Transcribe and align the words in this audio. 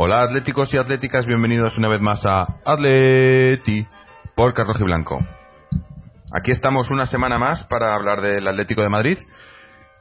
Hola 0.00 0.22
atléticos 0.22 0.72
y 0.72 0.78
atléticas, 0.78 1.26
bienvenidos 1.26 1.76
una 1.76 1.88
vez 1.88 2.00
más 2.00 2.24
a 2.24 2.46
Atleti 2.64 3.84
por 4.36 4.54
Carlos 4.54 4.80
y 4.80 4.84
Blanco. 4.84 5.18
Aquí 6.32 6.52
estamos 6.52 6.88
una 6.92 7.06
semana 7.06 7.36
más 7.36 7.64
para 7.64 7.96
hablar 7.96 8.20
del 8.20 8.46
Atlético 8.46 8.82
de 8.82 8.90
Madrid 8.90 9.18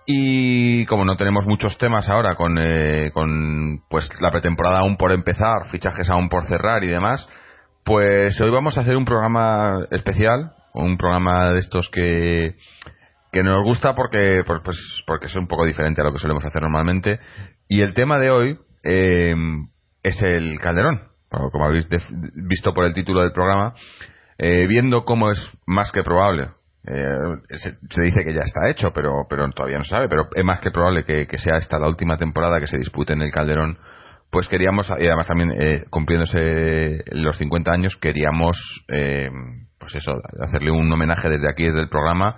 y 0.05 0.85
como 0.85 1.03
no 1.03 1.15
tenemos 1.15 1.47
muchos 1.47 1.79
temas 1.79 2.07
ahora 2.09 2.35
con, 2.35 2.59
eh, 2.59 3.09
con 3.11 3.81
pues 3.89 4.07
la 4.21 4.29
pretemporada 4.29 4.81
aún 4.81 4.97
por 4.97 5.11
empezar, 5.11 5.65
fichajes 5.71 6.11
aún 6.11 6.29
por 6.29 6.43
cerrar 6.47 6.83
y 6.83 6.89
demás, 6.89 7.27
pues 7.83 8.39
hoy 8.39 8.51
vamos 8.51 8.77
a 8.77 8.81
hacer 8.81 8.97
un 8.97 9.05
programa 9.05 9.79
especial, 9.89 10.51
un 10.75 10.99
programa 10.99 11.53
de 11.53 11.57
estos 11.57 11.89
que 11.89 12.55
que 13.31 13.41
nos 13.41 13.63
gusta 13.63 13.95
porque 13.95 14.43
pues, 14.45 14.77
porque 15.07 15.25
es 15.25 15.35
un 15.35 15.47
poco 15.47 15.65
diferente 15.65 16.01
a 16.01 16.03
lo 16.03 16.13
que 16.13 16.19
solemos 16.19 16.45
hacer 16.45 16.61
normalmente 16.61 17.19
y 17.67 17.81
el 17.81 17.95
tema 17.95 18.19
de 18.19 18.29
hoy 18.29 18.59
eh, 18.83 19.33
es 20.07 20.21
el 20.21 20.59
Calderón. 20.59 21.01
Como 21.29 21.65
habéis 21.65 21.89
de- 21.89 22.01
visto 22.35 22.73
por 22.73 22.85
el 22.85 22.93
título 22.93 23.21
del 23.21 23.31
programa 23.33 23.73
eh, 24.37 24.65
viendo 24.67 25.03
cómo 25.03 25.29
es 25.31 25.39
más 25.65 25.91
que 25.91 26.01
probable 26.03 26.47
eh, 26.85 27.05
se, 27.49 27.71
se 27.89 28.01
dice 28.03 28.23
que 28.23 28.33
ya 28.33 28.43
está 28.45 28.69
hecho 28.69 28.93
pero 28.93 29.25
pero 29.29 29.49
todavía 29.49 29.77
no 29.77 29.83
se 29.83 29.89
sabe 29.89 30.07
pero 30.07 30.27
es 30.33 30.45
más 30.45 30.61
que 30.61 30.71
probable 30.71 31.03
que, 31.03 31.27
que 31.27 31.37
sea 31.37 31.57
esta 31.57 31.79
la 31.79 31.87
última 31.89 32.17
temporada 32.17 32.59
que 32.61 32.67
se 32.67 32.77
dispute 32.77 33.11
en 33.13 33.21
el 33.23 33.31
Calderón. 33.31 33.77
Pues 34.31 34.47
queríamos 34.47 34.87
y 34.89 35.05
además 35.05 35.27
también 35.27 35.51
eh, 35.59 35.83
cumpliéndose 35.89 37.03
los 37.11 37.37
50 37.37 37.71
años 37.73 37.97
queríamos 37.97 38.57
eh, 38.89 39.29
pues 39.79 39.95
eso 39.95 40.13
hacerle 40.41 40.71
un 40.71 40.89
homenaje 40.91 41.27
desde 41.29 41.49
aquí 41.49 41.63
desde 41.65 41.81
el 41.81 41.89
programa 41.89 42.37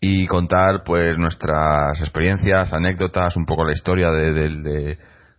y 0.00 0.26
contar 0.28 0.82
pues 0.84 1.18
nuestras 1.18 2.00
experiencias, 2.00 2.72
anécdotas, 2.72 3.36
un 3.36 3.44
poco 3.46 3.64
la 3.64 3.72
historia 3.72 4.10
de- 4.10 4.32
del- 4.32 4.62
de- 4.62 4.98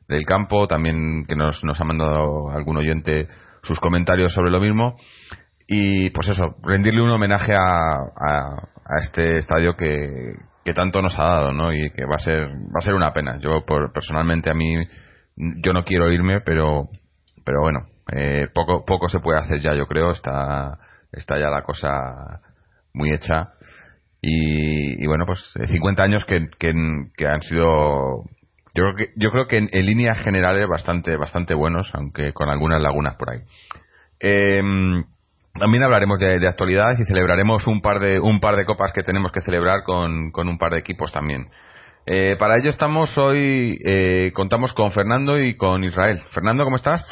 del 0.09 0.25
campo, 0.25 0.67
también 0.67 1.25
que 1.27 1.35
nos, 1.35 1.63
nos 1.63 1.79
ha 1.79 1.85
mandado 1.85 2.49
algún 2.51 2.77
oyente 2.77 3.27
sus 3.63 3.79
comentarios 3.79 4.33
sobre 4.33 4.51
lo 4.51 4.59
mismo 4.59 4.95
y 5.67 6.09
pues 6.09 6.27
eso, 6.29 6.55
rendirle 6.63 7.01
un 7.03 7.11
homenaje 7.11 7.53
a, 7.53 7.59
a- 7.59 8.67
este 9.03 9.37
estadio 9.37 9.75
que, 9.75 10.33
que 10.65 10.73
tanto 10.73 10.99
nos 11.03 11.17
ha 11.19 11.23
dado, 11.25 11.53
¿no? 11.53 11.71
Y 11.71 11.91
que 11.91 12.05
va 12.05 12.15
a 12.15 12.19
ser 12.19 12.47
va 12.49 12.79
a 12.79 12.81
ser 12.81 12.95
una 12.95 13.13
pena. 13.13 13.37
Yo 13.39 13.63
por, 13.65 13.93
personalmente 13.93 14.49
a 14.49 14.55
mí 14.55 14.83
yo 15.63 15.73
no 15.73 15.83
quiero 15.83 16.11
irme, 16.11 16.41
pero 16.41 16.89
pero 17.45 17.61
bueno, 17.61 17.81
eh, 18.11 18.47
poco 18.51 18.83
poco 18.83 19.09
se 19.09 19.19
puede 19.19 19.37
hacer 19.39 19.59
ya, 19.59 19.75
yo 19.75 19.85
creo, 19.85 20.09
está 20.09 20.79
está 21.11 21.37
ya 21.39 21.49
la 21.51 21.61
cosa 21.61 22.41
muy 22.95 23.11
hecha 23.13 23.49
y, 24.21 25.03
y 25.03 25.07
bueno 25.07 25.25
pues 25.27 25.39
eh, 25.59 25.67
50 25.67 26.03
años 26.03 26.25
que, 26.25 26.47
que, 26.57 26.73
que 27.15 27.27
han 27.27 27.41
sido 27.43 28.23
yo 28.75 28.83
creo 28.83 28.95
que 28.95 29.13
yo 29.15 29.31
creo 29.31 29.47
que 29.47 29.57
en, 29.57 29.69
en 29.71 29.85
líneas 29.85 30.17
generales 30.19 30.67
bastante 30.67 31.15
bastante 31.17 31.53
buenos 31.53 31.89
aunque 31.93 32.33
con 32.33 32.49
algunas 32.49 32.81
lagunas 32.81 33.15
por 33.15 33.31
ahí. 33.31 33.39
Em, 34.19 35.03
también 35.53 35.83
hablaremos 35.83 36.19
de, 36.19 36.39
de 36.39 36.47
actualidad 36.47 36.97
y 36.97 37.05
celebraremos 37.05 37.67
un 37.67 37.81
par 37.81 37.99
de 37.99 38.19
un 38.19 38.39
par 38.39 38.55
de 38.55 38.65
copas 38.65 38.93
que 38.93 39.03
tenemos 39.03 39.31
que 39.31 39.41
celebrar 39.41 39.83
con, 39.83 40.31
con 40.31 40.47
un 40.47 40.57
par 40.57 40.71
de 40.73 40.79
equipos 40.79 41.11
también. 41.11 41.49
Eh, 42.05 42.35
para 42.39 42.57
ello 42.57 42.69
estamos 42.69 43.15
hoy 43.17 43.79
eh, 43.83 44.31
contamos 44.33 44.73
con 44.73 44.91
Fernando 44.91 45.37
y 45.39 45.57
con 45.57 45.83
Israel. 45.83 46.21
Fernando 46.31 46.63
cómo 46.63 46.77
estás 46.77 47.05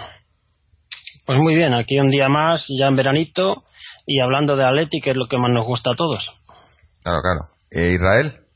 Pues 1.25 1.37
muy 1.39 1.55
bien, 1.55 1.73
aquí 1.73 1.99
un 1.99 2.09
día 2.09 2.29
más, 2.29 2.65
ya 2.67 2.87
en 2.87 2.95
veranito, 2.95 3.63
y 4.05 4.21
hablando 4.21 4.55
de 4.55 4.65
Atleti, 4.65 5.01
que 5.01 5.11
es 5.11 5.15
lo 5.15 5.27
que 5.27 5.37
más 5.37 5.51
nos 5.51 5.65
gusta 5.65 5.91
a 5.91 5.95
todos. 5.95 6.27
claro 7.03 7.21
claro. 7.21 7.41
Eh, 7.69 7.93
Israel 7.93 8.46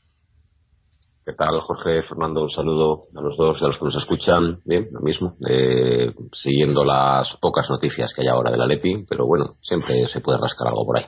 ¿Qué 1.24 1.32
tal, 1.34 1.60
Jorge? 1.60 2.02
Fernando, 2.08 2.42
un 2.42 2.50
saludo 2.50 3.04
a 3.16 3.20
los 3.22 3.36
dos 3.36 3.56
y 3.60 3.64
a 3.64 3.68
los 3.68 3.78
que 3.78 3.84
nos 3.84 4.02
escuchan. 4.02 4.58
Bien, 4.64 4.88
lo 4.90 5.00
mismo. 5.02 5.36
Eh, 5.48 6.12
siguiendo 6.32 6.82
las 6.82 7.36
pocas 7.40 7.68
noticias 7.70 8.12
que 8.12 8.22
hay 8.22 8.28
ahora 8.28 8.50
de 8.50 8.58
la 8.58 8.66
Leti, 8.66 9.04
pero 9.08 9.24
bueno, 9.26 9.54
siempre 9.60 10.06
se 10.08 10.20
puede 10.20 10.38
rascar 10.38 10.68
algo 10.68 10.84
por 10.84 10.98
ahí. 10.98 11.04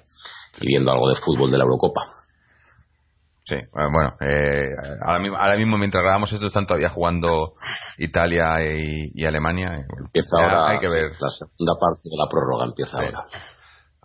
Y 0.61 0.67
viendo 0.69 0.93
algo 0.93 1.09
de 1.09 1.17
fútbol 1.17 1.51
de 1.51 1.59
la 1.59 1.65
Eurocopa. 1.65 2.03
Sí, 3.43 3.57
eh, 3.57 3.67
bueno, 3.75 4.15
eh, 4.21 4.71
ahora, 5.05 5.19
mismo, 5.19 5.37
ahora 5.37 5.57
mismo 5.57 5.77
mientras 5.79 6.03
grabamos 6.03 6.33
esto 6.33 6.47
están 6.47 6.65
todavía 6.67 6.91
jugando 6.91 7.55
Italia 7.99 8.63
y, 8.63 9.11
y 9.15 9.27
Alemania. 9.27 9.67
y 9.67 9.83
bueno, 9.91 10.07
Empieza 10.07 10.37
ahora 10.41 10.69
hay 10.71 10.79
que 10.79 10.89
ver. 10.89 11.11
la 11.21 11.29
segunda 11.29 11.75
parte 11.79 12.03
de 12.09 12.17
la 12.17 12.29
prórroga, 12.31 12.65
empieza 12.67 12.99
Sí. 12.99 13.05
ahora. 13.05 13.19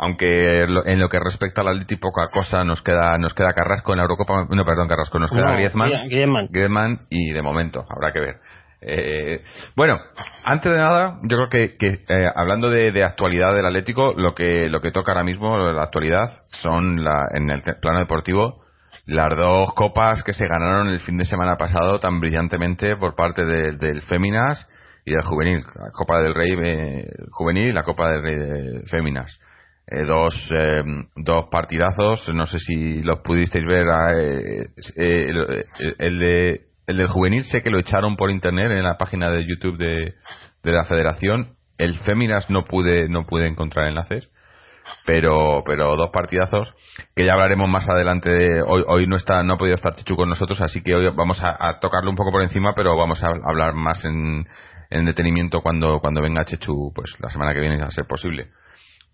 Aunque 0.01 0.63
en 0.63 0.99
lo 0.99 1.09
que 1.09 1.19
respecta 1.19 1.61
al 1.61 1.67
Atleti 1.67 1.97
poca 1.97 2.23
cosa 2.33 2.63
nos 2.63 2.81
queda 2.81 3.17
nos 3.17 3.33
queda 3.33 3.51
Carrasco 3.53 3.91
en 3.91 3.97
la 3.97 4.03
Eurocopa, 4.03 4.45
no 4.49 4.65
perdón 4.65 4.87
Carrasco, 4.87 5.19
nos 5.19 5.29
queda 5.29 5.51
No, 5.51 5.53
Griezmann, 5.57 5.89
Grie- 5.89 6.09
Griezmann. 6.09 6.47
Griezmann 6.49 6.97
y 7.09 7.31
de 7.33 7.41
momento 7.41 7.83
habrá 7.89 8.13
que 8.13 8.19
ver. 8.19 8.35
Eh, 8.81 9.41
bueno, 9.75 9.99
antes 10.45 10.71
de 10.71 10.77
nada, 10.77 11.19
yo 11.23 11.35
creo 11.35 11.49
que, 11.49 11.75
que, 11.77 11.87
eh, 12.07 12.31
hablando 12.33 12.69
de, 12.69 12.93
de 12.93 13.03
actualidad 13.03 13.53
del 13.53 13.65
Atlético, 13.65 14.13
lo 14.15 14.33
que 14.33 14.69
lo 14.69 14.79
que 14.79 14.91
toca 14.91 15.11
ahora 15.11 15.25
mismo 15.25 15.57
la 15.57 15.83
actualidad 15.83 16.29
son 16.61 17.03
la, 17.03 17.27
en 17.33 17.49
el 17.49 17.61
plano 17.81 17.99
deportivo 17.99 18.63
las 19.07 19.35
dos 19.35 19.73
copas 19.73 20.23
que 20.23 20.33
se 20.33 20.47
ganaron 20.47 20.87
el 20.87 20.99
fin 21.01 21.17
de 21.17 21.25
semana 21.25 21.55
pasado 21.57 21.99
tan 21.99 22.19
brillantemente 22.21 22.95
por 22.95 23.15
parte 23.15 23.43
de- 23.43 23.73
del 23.73 24.01
Féminas 24.03 24.65
y 25.05 25.11
del 25.11 25.23
Juvenil, 25.23 25.57
la 25.75 25.91
Copa 25.91 26.19
del 26.21 26.33
Rey 26.33 26.51
eh, 26.63 27.05
Juvenil 27.31 27.67
y 27.69 27.73
la 27.73 27.83
Copa 27.83 28.09
del 28.11 28.21
Rey 28.23 28.35
de 28.35 28.81
Féminas. 28.89 29.39
Eh, 29.91 30.03
dos, 30.05 30.35
eh, 30.55 30.83
dos 31.15 31.45
partidazos, 31.49 32.29
no 32.33 32.45
sé 32.45 32.59
si 32.59 33.01
los 33.01 33.19
pudisteis 33.21 33.65
ver. 33.65 33.87
eh, 33.87 34.65
eh, 34.97 35.29
el, 35.29 35.63
el 35.97 36.19
de, 36.19 36.61
el 36.85 36.97
del 36.97 37.07
juvenil 37.07 37.43
sé 37.45 37.61
que 37.63 37.71
lo 37.71 37.79
echaron 37.79 38.15
por 38.15 38.29
internet 38.29 38.71
en 38.71 38.83
la 38.83 38.97
página 38.97 39.31
de 39.31 39.45
YouTube 39.47 39.77
de, 39.77 40.13
de 40.63 40.71
la 40.71 40.85
federación. 40.85 41.55
El 41.79 41.95
Féminas 41.99 42.49
no 42.49 42.63
pude, 42.65 43.07
no 43.09 43.25
pude 43.25 43.47
encontrar 43.47 43.87
enlaces, 43.87 44.29
pero, 45.07 45.63
pero 45.65 45.95
dos 45.95 46.09
partidazos 46.11 46.73
que 47.15 47.25
ya 47.25 47.33
hablaremos 47.33 47.67
más 47.69 47.89
adelante. 47.89 48.29
de- 48.31 48.61
hoy, 48.61 48.83
hoy 48.87 49.07
no 49.07 49.15
está, 49.15 49.41
no 49.43 49.53
ha 49.53 49.57
podido 49.57 49.75
estar 49.75 49.95
Chichu 49.95 50.15
con 50.15 50.29
nosotros, 50.29 50.61
así 50.61 50.81
que 50.83 50.93
hoy 50.93 51.09
vamos 51.15 51.41
a, 51.41 51.55
a 51.59 51.79
tocarlo 51.79 52.09
un 52.11 52.15
poco 52.17 52.31
por 52.31 52.41
encima, 52.43 52.73
pero 52.75 52.95
vamos 52.97 53.23
a 53.23 53.27
hablar 53.27 53.73
más 53.73 54.03
en, 54.05 54.45
en 54.91 55.05
detenimiento 55.05 55.61
cuando, 55.61 55.99
cuando 55.99 56.21
venga 56.21 56.45
Chechu, 56.45 56.91
pues 56.93 57.15
la 57.21 57.29
semana 57.29 57.53
que 57.53 57.61
viene 57.61 57.81
a 57.81 57.89
ser 57.91 58.05
posible 58.05 58.49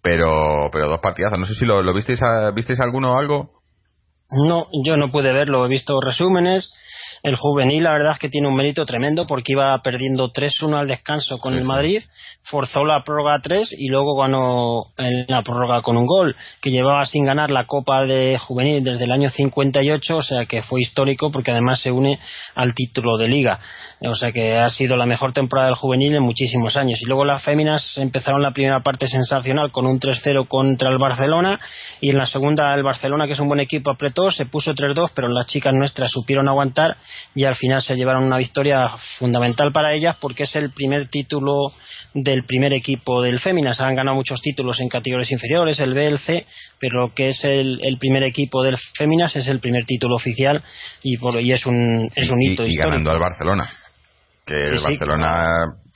pero 0.05 0.69
pero 0.71 0.87
dos 0.87 0.99
partidazos. 0.99 1.39
No 1.39 1.47
sé 1.47 1.55
si 1.55 1.65
lo, 1.65 1.81
lo 1.81 1.91
visteis, 1.93 2.21
a- 2.21 2.51
visteis 2.51 2.79
alguno 2.79 3.13
o 3.13 3.17
algo. 3.17 3.49
No, 4.47 4.67
yo 4.85 4.95
no 4.97 5.11
pude 5.11 5.33
verlo, 5.33 5.65
he 5.65 5.67
visto 5.67 5.99
resúmenes. 5.99 6.71
El 7.25 7.37
juvenil, 7.37 7.81
la 7.81 7.93
verdad 7.93 8.11
es 8.11 8.19
que 8.19 8.29
tiene 8.29 8.47
un 8.47 8.55
mérito 8.55 8.85
tremendo 8.85 9.25
porque 9.25 9.53
iba 9.53 9.75
perdiendo 9.79 10.31
3-1 10.31 10.77
al 10.77 10.87
descanso 10.87 11.39
con 11.39 11.53
Sí, 11.53 11.57
el. 11.57 11.65
Madrid, 11.65 12.03
forzó 12.43 12.85
la 12.85 13.03
prórroga 13.03 13.33
a 13.33 13.39
3 13.39 13.67
y 13.79 13.87
luego 13.87 14.15
ganó 14.15 14.83
en 14.95 15.25
la 15.27 15.41
prórroga 15.41 15.81
con 15.81 15.97
un 15.97 16.05
gol, 16.05 16.35
que 16.61 16.69
llevaba 16.69 17.03
sin 17.07 17.25
ganar 17.25 17.49
la 17.49 17.65
Copa 17.65 18.05
de 18.05 18.37
Juvenil 18.37 18.83
desde 18.83 19.05
el 19.05 19.11
año 19.11 19.31
58, 19.31 20.17
o 20.17 20.21
sea 20.21 20.45
que 20.45 20.61
fue 20.61 20.81
histórico 20.81 21.31
porque 21.31 21.49
además 21.49 21.81
se 21.81 21.91
une 21.91 22.19
al 22.53 22.75
título 22.75 23.17
de 23.17 23.27
liga. 23.27 23.59
O 24.01 24.13
sea 24.13 24.31
que 24.31 24.57
ha 24.57 24.69
sido 24.69 24.95
la 24.95 25.07
mejor 25.07 25.33
temporada 25.33 25.69
del 25.69 25.77
juvenil 25.77 26.13
en 26.13 26.21
muchísimos 26.21 26.75
años. 26.75 27.01
Y 27.01 27.05
luego 27.05 27.25
las 27.25 27.43
féminas 27.43 27.97
empezaron 27.97 28.41
la 28.41 28.51
primera 28.51 28.81
parte 28.81 29.07
sensacional 29.07 29.71
con 29.71 29.87
un 29.87 29.99
3-0 29.99 30.47
contra 30.47 30.89
el 30.89 30.97
Barcelona 30.99 31.59
y 32.01 32.11
en 32.11 32.17
la 32.17 32.25
segunda 32.25 32.75
el 32.75 32.83
Barcelona, 32.83 33.25
que 33.25 33.33
es 33.33 33.39
un 33.39 33.47
buen 33.47 33.61
equipo, 33.61 33.89
apretó, 33.89 34.29
se 34.29 34.45
puso 34.45 34.73
3-2, 34.73 35.11
pero 35.15 35.29
las 35.29 35.47
chicas 35.47 35.73
nuestras 35.73 36.11
supieron 36.11 36.47
aguantar 36.47 36.97
y 37.33 37.43
al 37.45 37.55
final 37.55 37.81
se 37.81 37.95
llevaron 37.95 38.23
una 38.23 38.37
victoria 38.37 38.87
fundamental 39.19 39.71
para 39.71 39.93
ellas 39.93 40.15
porque 40.19 40.43
es 40.43 40.55
el 40.55 40.71
primer 40.71 41.07
título 41.07 41.71
del 42.13 42.43
primer 42.45 42.73
equipo 42.73 43.21
del 43.21 43.39
Féminas. 43.39 43.79
Han 43.81 43.95
ganado 43.95 44.15
muchos 44.15 44.41
títulos 44.41 44.79
en 44.79 44.89
categorías 44.89 45.31
inferiores, 45.31 45.79
el 45.79 45.93
B, 45.93 46.05
el 46.05 46.19
C, 46.19 46.45
pero 46.79 47.01
lo 47.07 47.13
que 47.13 47.29
es 47.29 47.43
el, 47.43 47.79
el 47.83 47.97
primer 47.97 48.23
equipo 48.23 48.63
del 48.63 48.77
Féminas 48.97 49.35
es 49.35 49.47
el 49.47 49.59
primer 49.59 49.85
título 49.85 50.15
oficial 50.15 50.61
y, 51.03 51.17
por, 51.17 51.39
y 51.41 51.51
es 51.51 51.65
un, 51.65 52.09
es 52.15 52.29
un 52.29 52.41
hito 52.41 52.63
y 52.65 52.69
histórico. 52.69 52.89
ganando 52.89 53.11
al 53.11 53.19
Barcelona. 53.19 53.69
Que 54.45 54.53
Sí, 54.65 54.71
el 54.73 54.79
sí, 54.79 54.85
Barcelona 54.85 55.47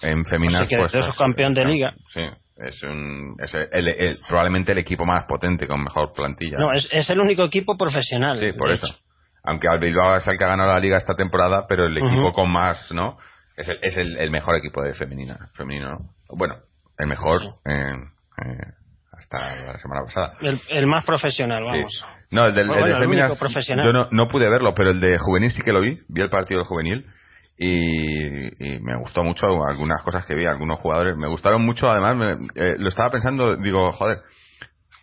en 0.01 0.25
féminas. 0.25 0.67
Pues, 0.67 0.93
es 0.95 1.15
campeón 1.15 1.53
de 1.53 1.65
liga. 1.65 1.93
Sí, 2.13 2.21
es, 2.67 2.81
un, 2.83 3.35
es 3.43 3.53
el- 3.53 3.87
el- 3.87 4.17
probablemente 4.27 4.71
el 4.71 4.79
equipo 4.79 5.05
más 5.05 5.25
potente 5.27 5.67
con 5.67 5.83
mejor 5.83 6.11
plantilla. 6.15 6.57
No, 6.57 6.71
es, 6.73 6.87
es 6.91 7.07
el 7.11 7.19
único 7.19 7.43
equipo 7.43 7.77
profesional. 7.77 8.39
sí, 8.39 8.47
por 8.57 8.71
eso. 8.71 8.87
hecho. 8.87 8.95
Aunque 9.49 9.67
al 9.67 9.79
Bilbao 9.79 10.15
es 10.15 10.27
el 10.27 10.37
que 10.37 10.43
ha 10.45 10.47
ganado 10.47 10.73
la 10.73 10.79
liga 10.79 10.97
esta 10.97 11.15
temporada, 11.15 11.65
pero 11.67 11.85
el 11.85 11.97
equipo 11.97 12.31
con 12.31 12.51
más, 12.51 12.91
¿no? 12.91 13.17
Es 13.57 13.67
el, 13.67 13.79
es 13.81 13.97
el, 13.97 14.15
el 14.17 14.31
mejor 14.31 14.55
equipo 14.55 14.81
de 14.81 14.93
femenina, 14.93 15.37
femenino, 15.55 15.89
¿no? 15.91 15.97
Bueno, 16.37 16.55
el 16.97 17.07
mejor 17.07 17.41
eh, 17.65 17.93
eh, 18.45 18.73
hasta 19.17 19.37
la 19.55 19.73
semana 19.77 20.01
pasada. 20.05 20.33
El, 20.41 20.59
el 20.69 20.87
más 20.87 21.03
profesional, 21.03 21.63
Sí. 21.63 21.69
vamos. 21.79 22.05
No, 22.31 22.45
el 22.45 22.53
del 22.53 22.67
Bueno, 22.67 22.85
el 22.85 23.09
de 23.09 23.35
profesional. 23.37 23.85
yo 23.85 23.91
no, 23.91 24.07
no 24.11 24.27
pude 24.27 24.47
verlo, 24.49 24.73
pero 24.75 24.91
el 24.91 25.01
de 25.01 25.17
juvenil 25.17 25.51
sí 25.51 25.61
que 25.63 25.73
lo 25.73 25.81
vi, 25.81 25.97
vi 26.09 26.21
el 26.21 26.29
partido 26.29 26.59
del 26.59 26.67
juvenil 26.67 27.05
y, 27.57 28.65
y 28.75 28.79
me 28.79 28.97
gustó 28.99 29.23
mucho 29.23 29.47
algunas 29.67 30.01
cosas 30.03 30.25
que 30.25 30.35
vi, 30.35 30.45
algunos 30.45 30.79
jugadores, 30.79 31.15
me 31.17 31.27
gustaron 31.27 31.65
mucho, 31.65 31.89
además 31.89 32.15
me- 32.15 32.33
eh, 32.55 32.75
lo 32.77 32.87
estaba 32.89 33.09
pensando, 33.09 33.55
digo, 33.57 33.91
joder, 33.91 34.19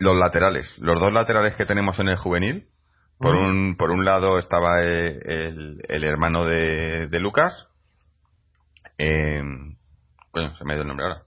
los 0.00 0.16
laterales, 0.16 0.78
los 0.80 1.00
dos 1.00 1.12
laterales 1.12 1.54
que 1.56 1.66
tenemos 1.66 1.98
en 1.98 2.08
el 2.08 2.16
juvenil, 2.16 2.66
por 3.18 3.34
un 3.36 3.76
por 3.76 3.90
un 3.90 4.04
lado 4.04 4.38
estaba 4.38 4.82
eh, 4.82 5.18
el, 5.24 5.80
el 5.88 6.04
hermano 6.04 6.44
de, 6.44 7.08
de 7.08 7.20
Lucas, 7.20 7.68
eh, 8.98 9.40
coño, 10.30 10.54
se 10.54 10.64
me 10.64 10.72
ha 10.72 10.76
ido 10.76 10.82
el 10.82 10.88
nombre 10.88 11.06
ahora. 11.06 11.22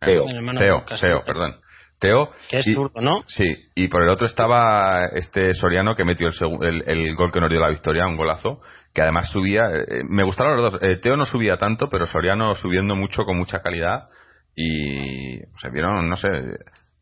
Teo. 0.00 0.24
De 0.24 0.58
Teo, 0.58 0.78
Lucas. 0.78 1.00
Teo, 1.00 1.22
perdón. 1.24 1.56
Teo. 1.98 2.30
Que 2.48 2.58
es 2.60 2.68
y- 2.68 2.72
zurdo, 2.72 3.00
¿no? 3.02 3.22
Sí, 3.26 3.44
y 3.74 3.88
por 3.88 4.02
el 4.02 4.08
otro 4.08 4.26
estaba 4.26 5.06
este 5.14 5.52
Soriano 5.52 5.94
que 5.94 6.04
metió 6.04 6.28
el, 6.28 6.82
el, 6.86 6.88
el 7.08 7.14
gol 7.14 7.30
que 7.30 7.40
nos 7.40 7.50
dio 7.50 7.60
la 7.60 7.68
victoria, 7.68 8.06
un 8.06 8.16
golazo, 8.16 8.60
que 8.94 9.02
además 9.02 9.30
subía, 9.30 9.64
eh, 9.70 10.02
me 10.08 10.24
gustaron 10.24 10.56
los 10.56 10.72
dos, 10.72 10.82
Eh, 10.82 10.96
Teo 11.02 11.16
no 11.16 11.26
subía 11.26 11.58
tanto, 11.58 11.88
pero 11.90 12.06
Soriano 12.06 12.54
subiendo 12.54 12.96
mucho 12.96 13.24
con 13.24 13.36
mucha 13.36 13.60
calidad 13.60 14.08
y 14.56 15.38
se 15.60 15.70
vieron, 15.70 16.08
no 16.08 16.16
sé, 16.16 16.28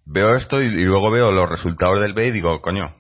veo 0.05 0.35
esto 0.35 0.61
y, 0.61 0.67
y 0.67 0.85
luego 0.85 1.11
veo 1.12 1.31
los 1.31 1.49
resultados 1.49 2.00
del 2.00 2.12
B 2.14 2.26
y 2.26 2.32
digo, 2.32 2.61
coño, 2.61 2.96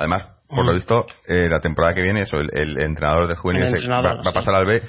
además, 0.00 0.26
por 0.48 0.64
lo 0.64 0.72
Mm. 0.72 0.74
visto, 0.74 1.06
eh, 1.28 1.48
la 1.48 1.60
temporada 1.60 1.94
que 1.94 2.02
viene, 2.02 2.22
eso, 2.22 2.38
el, 2.38 2.48
el 2.52 2.80
entrenador 2.82 3.28
de 3.28 3.36
juvenil 3.36 3.62
El 3.64 3.68
se- 3.70 3.76
entrenador, 3.76 4.18
va, 4.18 4.22
va 4.24 4.30
a 4.30 4.34
pasar 4.34 4.54
al 4.54 4.66
B 4.66 4.80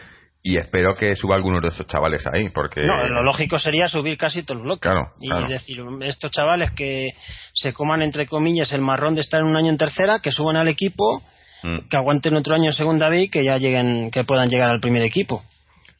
y 0.44 0.58
espero 0.58 0.94
que 0.96 1.16
suba 1.16 1.36
algunos 1.36 1.62
de 1.62 1.68
esos 1.68 1.86
chavales 1.86 2.26
ahí, 2.34 2.50
porque... 2.50 2.82
No, 2.82 2.98
lo 3.08 3.22
lógico 3.24 3.60
sería 3.60 3.88
subir 3.88 4.18
casi 4.18 4.42
todo 4.42 4.58
el 4.58 4.64
bloque. 4.64 4.82
Claro, 4.90 5.10
y 5.20 5.30
claro. 5.30 5.48
decir, 5.48 5.84
estos 6.02 6.32
chavales 6.32 6.72
que 6.72 7.10
se 7.54 7.74
coman, 7.74 8.02
entre 8.02 8.26
comillas, 8.26 8.72
el 8.74 8.82
marrón 8.82 9.14
de 9.14 9.22
estar 9.22 9.40
en 9.42 9.46
un 9.48 9.56
año 9.56 9.70
en 9.70 9.78
tercera, 9.78 10.20
que 10.20 10.32
suban 10.32 10.56
al 10.58 10.68
equipo, 10.68 11.22
Mm. 11.64 11.90
que 11.92 11.96
aguanten 11.98 12.36
otro 12.36 12.56
año 12.56 12.66
en 12.72 12.74
segunda 12.74 13.08
B 13.10 13.22
y 13.24 13.30
que 13.30 13.44
ya 13.44 13.58
lleguen, 13.60 14.10
que 14.10 14.24
puedan 14.24 14.50
llegar 14.50 14.72
al 14.72 14.80
primer 14.80 15.04
equipo. 15.04 15.44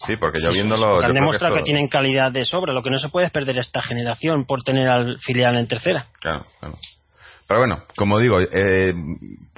Sí, 0.08 0.16
porque 0.20 0.40
Sí, 0.40 0.48
viéndolo... 0.52 0.88
porque 0.96 1.06
han 1.06 1.14
demostrado 1.14 1.54
que, 1.54 1.60
esto- 1.60 1.66
tienen 1.66 1.88
calidad 1.88 2.32
de 2.32 2.44
sobra. 2.46 2.74
Lo 2.74 2.82
que 2.82 2.90
no 2.90 2.98
se 2.98 3.10
puede 3.10 3.28
es 3.28 3.32
perder 3.32 3.60
esta 3.60 3.84
generación 3.84 4.46
por 4.46 4.64
tener 4.64 4.88
al 4.88 5.20
filial 5.20 5.56
en 5.58 5.68
tercera. 5.68 6.08
Claro, 6.20 6.46
claro. 6.60 6.74
Pero 7.52 7.60
bueno, 7.60 7.80
como 7.98 8.18
digo, 8.20 8.40
eh, 8.40 8.94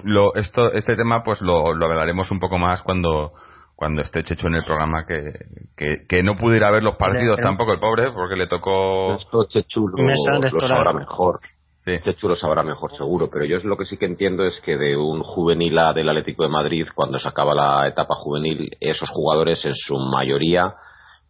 lo, 0.04 0.34
esto, 0.34 0.72
este 0.74 0.95
tema 0.95 1.22
pues 1.24 1.42
lo, 1.42 1.74
lo 1.75 1.86
hablaremos 1.86 2.31
un 2.31 2.40
poco 2.40 2.57
más 2.57 2.81
cuando 2.81 3.34
cuando 3.75 4.01
esté 4.01 4.24
Checho 4.24 4.48
en 4.48 4.56
el 4.56 4.63
programa 4.66 5.06
que, 5.06 5.34
que, 5.75 6.06
que 6.07 6.24
no 6.24 6.36
pudo 6.36 6.56
ir 6.56 6.63
a 6.63 6.72
ver 6.72 6.81
los 6.84 6.95
partidos 6.95 7.36
Pero- 7.36 7.50
tampoco 7.50 7.74
el 7.74 7.80
pobre 7.80 8.12
porque 8.12 8.36
le 8.36 8.48
tocó 8.48 9.16
Esto 9.16 9.45
Chechu 9.50 9.88
lo, 9.90 10.60
sabrá 10.60 10.94
mejor. 10.94 11.40
sí, 11.84 12.00
Chechu 12.04 12.30
lo 12.30 12.36
sabrá 12.36 12.63
mejor 12.63 12.95
seguro, 12.95 13.25
pero 13.31 13.45
yo 13.45 13.57
es 13.57 13.63
lo 13.66 13.75
que 13.78 13.86
sí 13.86 13.98
que 13.98 14.06
entiendo 14.06 14.44
es 14.46 14.54
que 14.63 14.78
de 14.78 14.96
un 14.98 15.22
juvenil 15.22 15.78
A 15.78 15.94
del 15.94 16.10
Atlético 16.10 16.44
de 16.44 16.50
Madrid, 16.50 16.86
cuando 16.96 17.19
se 17.19 17.28
acaba 17.28 17.54
la 17.54 17.88
etapa 17.88 18.16
juvenil, 18.16 18.69
esos 18.80 19.10
jugadores 19.10 19.63
en 19.66 19.74
su 19.75 19.98
mayoría, 20.00 20.74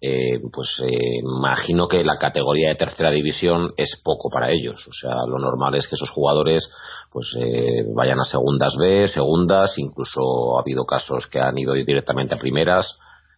eh, 0.06 0.42
pues 0.52 0.68
eh, 0.82 1.22
imagino 1.24 1.88
que 1.88 2.04
la 2.04 2.18
categoría 2.18 2.68
de 2.68 2.76
tercera 2.76 3.10
división 3.10 3.72
es 3.78 4.02
poco 4.04 4.30
para 4.30 4.52
ellos. 4.52 4.86
O 4.86 4.92
sea, 4.92 5.16
lo 5.26 5.38
normal 5.38 5.76
es 5.76 5.88
que 5.88 5.96
esos 5.96 6.10
jugadores 6.10 6.70
pues 7.10 7.34
eh, 7.40 7.86
vayan 7.96 8.20
a 8.20 8.26
segundas 8.26 8.76
B, 8.78 9.08
segundas, 9.08 9.72
incluso 9.78 10.58
ha 10.58 10.62
habido 10.62 10.86
casos 10.86 11.28
que 11.28 11.40
han 11.40 11.58
ido 11.58 11.72
directamente 11.72 12.36
a 12.36 12.38
primeras. 12.38 12.98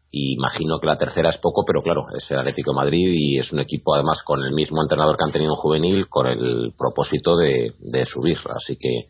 Y 0.09 0.33
imagino 0.33 0.79
que 0.79 0.88
la 0.88 0.97
tercera 0.97 1.29
es 1.29 1.38
poco, 1.38 1.63
pero 1.67 1.83
claro, 1.83 2.01
es 2.17 2.31
el 2.31 2.39
Atlético 2.39 2.71
de 2.71 2.77
Madrid 2.77 3.13
y 3.13 3.38
es 3.38 3.51
un 3.51 3.59
equipo 3.59 3.94
además 3.94 4.23
con 4.23 4.44
el 4.44 4.53
mismo 4.53 4.81
entrenador 4.81 5.18
que 5.18 5.23
han 5.23 5.33
tenido 5.33 5.51
en 5.51 5.57
juvenil, 5.57 6.07
con 6.09 6.25
el 6.25 6.73
propósito 6.75 7.38
de, 7.38 7.73
de 7.77 8.06
subir. 8.07 8.39
Así 8.50 8.75
que 8.79 9.01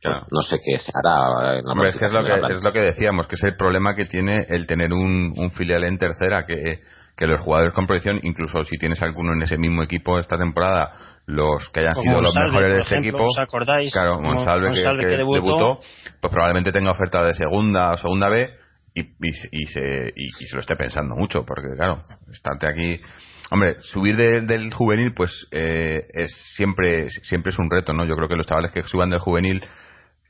claro. 0.00 0.26
no 0.32 0.42
sé 0.42 0.58
qué 0.58 0.80
se 0.80 0.90
hará 0.92 1.58
en 1.58 1.66
la 1.66 1.72
Hombre, 1.72 1.90
es, 1.90 2.12
lo 2.12 2.24
que, 2.24 2.52
es 2.52 2.62
lo 2.64 2.72
que 2.72 2.80
decíamos, 2.80 3.28
que 3.28 3.36
es 3.36 3.44
el 3.44 3.54
problema 3.54 3.94
que 3.94 4.06
tiene 4.06 4.44
el 4.48 4.66
tener 4.66 4.92
un, 4.92 5.34
un 5.36 5.50
filial 5.52 5.84
en 5.84 5.98
tercera, 5.98 6.42
que, 6.44 6.80
que 7.16 7.26
los 7.26 7.40
jugadores 7.40 7.72
con 7.74 7.86
proyección, 7.86 8.20
incluso 8.22 8.62
si 8.64 8.76
tienes 8.76 9.00
alguno 9.02 9.32
en 9.32 9.42
ese 9.42 9.56
mismo 9.56 9.82
equipo 9.82 10.18
esta 10.18 10.36
temporada, 10.36 10.92
los 11.26 11.68
que 11.70 11.80
hayan 11.80 11.94
Como 11.94 12.10
sido 12.10 12.20
los 12.20 12.34
mejores 12.36 12.72
de 12.74 12.80
ejemplo, 12.80 13.08
equipo, 13.10 13.24
¿os 13.24 13.38
acordáis? 13.38 13.92
claro, 13.92 14.16
Como 14.16 14.34
Monsalve, 14.34 14.66
que, 14.68 14.74
Monsalve 14.74 15.00
que 15.02 15.08
que 15.10 15.16
debutó. 15.16 15.40
debutó, 15.42 15.80
pues 16.20 16.32
probablemente 16.32 16.72
tenga 16.72 16.90
oferta 16.90 17.22
de 17.24 17.32
segunda 17.34 17.92
o 17.92 17.96
segunda 17.96 18.28
B 18.28 18.48
y, 18.94 19.00
y, 19.00 19.32
se- 19.32 19.48
y 19.50 19.66
se, 19.66 20.12
y, 20.14 20.24
y 20.24 20.28
se 20.46 20.54
lo 20.54 20.60
esté 20.60 20.76
pensando 20.76 21.16
mucho, 21.16 21.44
porque 21.44 21.68
claro, 21.76 22.00
estarte 22.32 22.68
aquí... 22.68 23.00
Hombre, 23.48 23.76
subir 23.80 24.16
de- 24.16 24.40
del 24.40 24.72
juvenil, 24.74 25.14
pues 25.14 25.30
eh, 25.52 26.04
es 26.12 26.32
siempre 26.56 27.08
siempre 27.22 27.50
es 27.52 27.58
un 27.60 27.70
reto, 27.70 27.92
¿no? 27.92 28.04
Yo 28.04 28.16
creo 28.16 28.26
que 28.28 28.34
los 28.34 28.44
chavales 28.46 28.72
que 28.72 28.82
suban 28.82 29.08
del 29.10 29.20
juvenil 29.20 29.62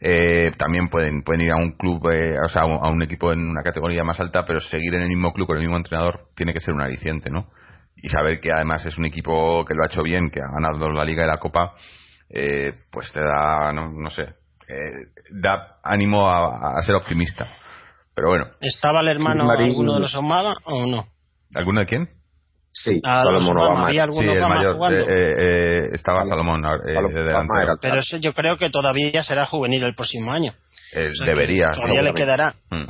eh, 0.01 0.53
también 0.59 0.89
pueden 0.89 1.23
pueden 1.23 1.41
ir 1.43 1.53
a 1.53 1.57
un 1.57 1.73
club, 1.73 2.11
eh, 2.11 2.39
o 2.39 2.49
sea, 2.49 2.63
a 2.63 2.89
un, 2.91 3.03
equipo 3.03 3.33
en 3.33 3.41
una 3.41 3.63
categoría 3.63 4.05
más 4.05 4.21
alta, 4.21 4.45
pero 4.45 4.61
seguir 4.61 4.95
en 4.95 5.03
el 5.03 5.09
mismo 5.09 5.33
club 5.33 5.47
con 5.47 5.57
el 5.57 5.63
mismo 5.63 5.77
entrenador 5.77 6.29
tiene 6.35 6.53
que 6.53 6.61
ser 6.61 6.75
un 6.75 6.83
aliciente, 6.83 7.31
¿no? 7.31 7.49
Y 7.97 8.09
saber 8.09 8.41
que 8.41 8.51
además 8.53 8.85
es 8.85 8.99
un 8.99 9.07
equipo 9.07 9.65
que 9.65 9.75
lo 9.75 9.83
ha 9.83 9.87
hecho 9.87 10.03
bien, 10.03 10.31
que 10.31 10.41
ha 10.41 10.53
ganado 10.53 10.91
la 10.91 11.05
Liga 11.05 11.25
y 11.25 11.27
la 11.27 11.39
Copa, 11.39 11.73
eh, 12.29 12.75
pues 12.93 13.11
te 13.13 13.21
da, 13.21 13.73
no, 13.73 13.91
no 13.91 14.11
sé, 14.11 14.23
eh, 14.23 15.07
da 15.31 15.79
ánimo 15.83 16.29
a, 16.29 16.79
a 16.79 16.83
ser 16.83 16.95
optimista. 16.95 17.47
Pero 18.15 18.29
bueno, 18.29 18.47
¿Estaba 18.61 19.01
el 19.01 19.09
hermano 19.09 19.45
Marín- 19.45 19.71
alguno 19.71 19.95
de 19.95 20.01
los 20.01 20.15
Omada 20.15 20.55
o 20.65 20.87
no? 20.87 21.05
¿alguno 21.55 21.81
de 21.81 21.87
quién? 21.87 22.09
Sí, 22.85 23.01
los 23.03 23.03
Salomón 23.23 23.57
Obama, 23.57 23.71
Obama. 23.73 23.87
había 23.87 23.95
Sí, 23.95 24.01
alguno 24.01 24.33
el 24.33 24.39
Obama 24.39 24.55
mayor. 24.57 24.93
eh, 24.93 25.35
eh, 25.39 25.79
estaba 25.93 26.25
Salomón. 26.25 26.65
Eh, 26.65 26.95
Salomón 26.95 27.15
de 27.15 27.77
Pero 27.81 27.99
eso 27.99 28.17
yo 28.19 28.33
creo 28.33 28.57
que 28.57 28.71
todavía 28.71 29.23
será 29.23 29.47
juvenil 29.47 29.83
el 29.85 29.95
próximo 29.95 30.33
año. 30.33 30.53
Eh, 30.95 31.09
O 31.11 31.15
sea, 31.15 31.25
que 31.27 31.31
debería. 31.33 31.71
Todavía 31.75 32.03
le 32.03 32.15
quedará, 32.15 32.55
Mm. 32.71 32.85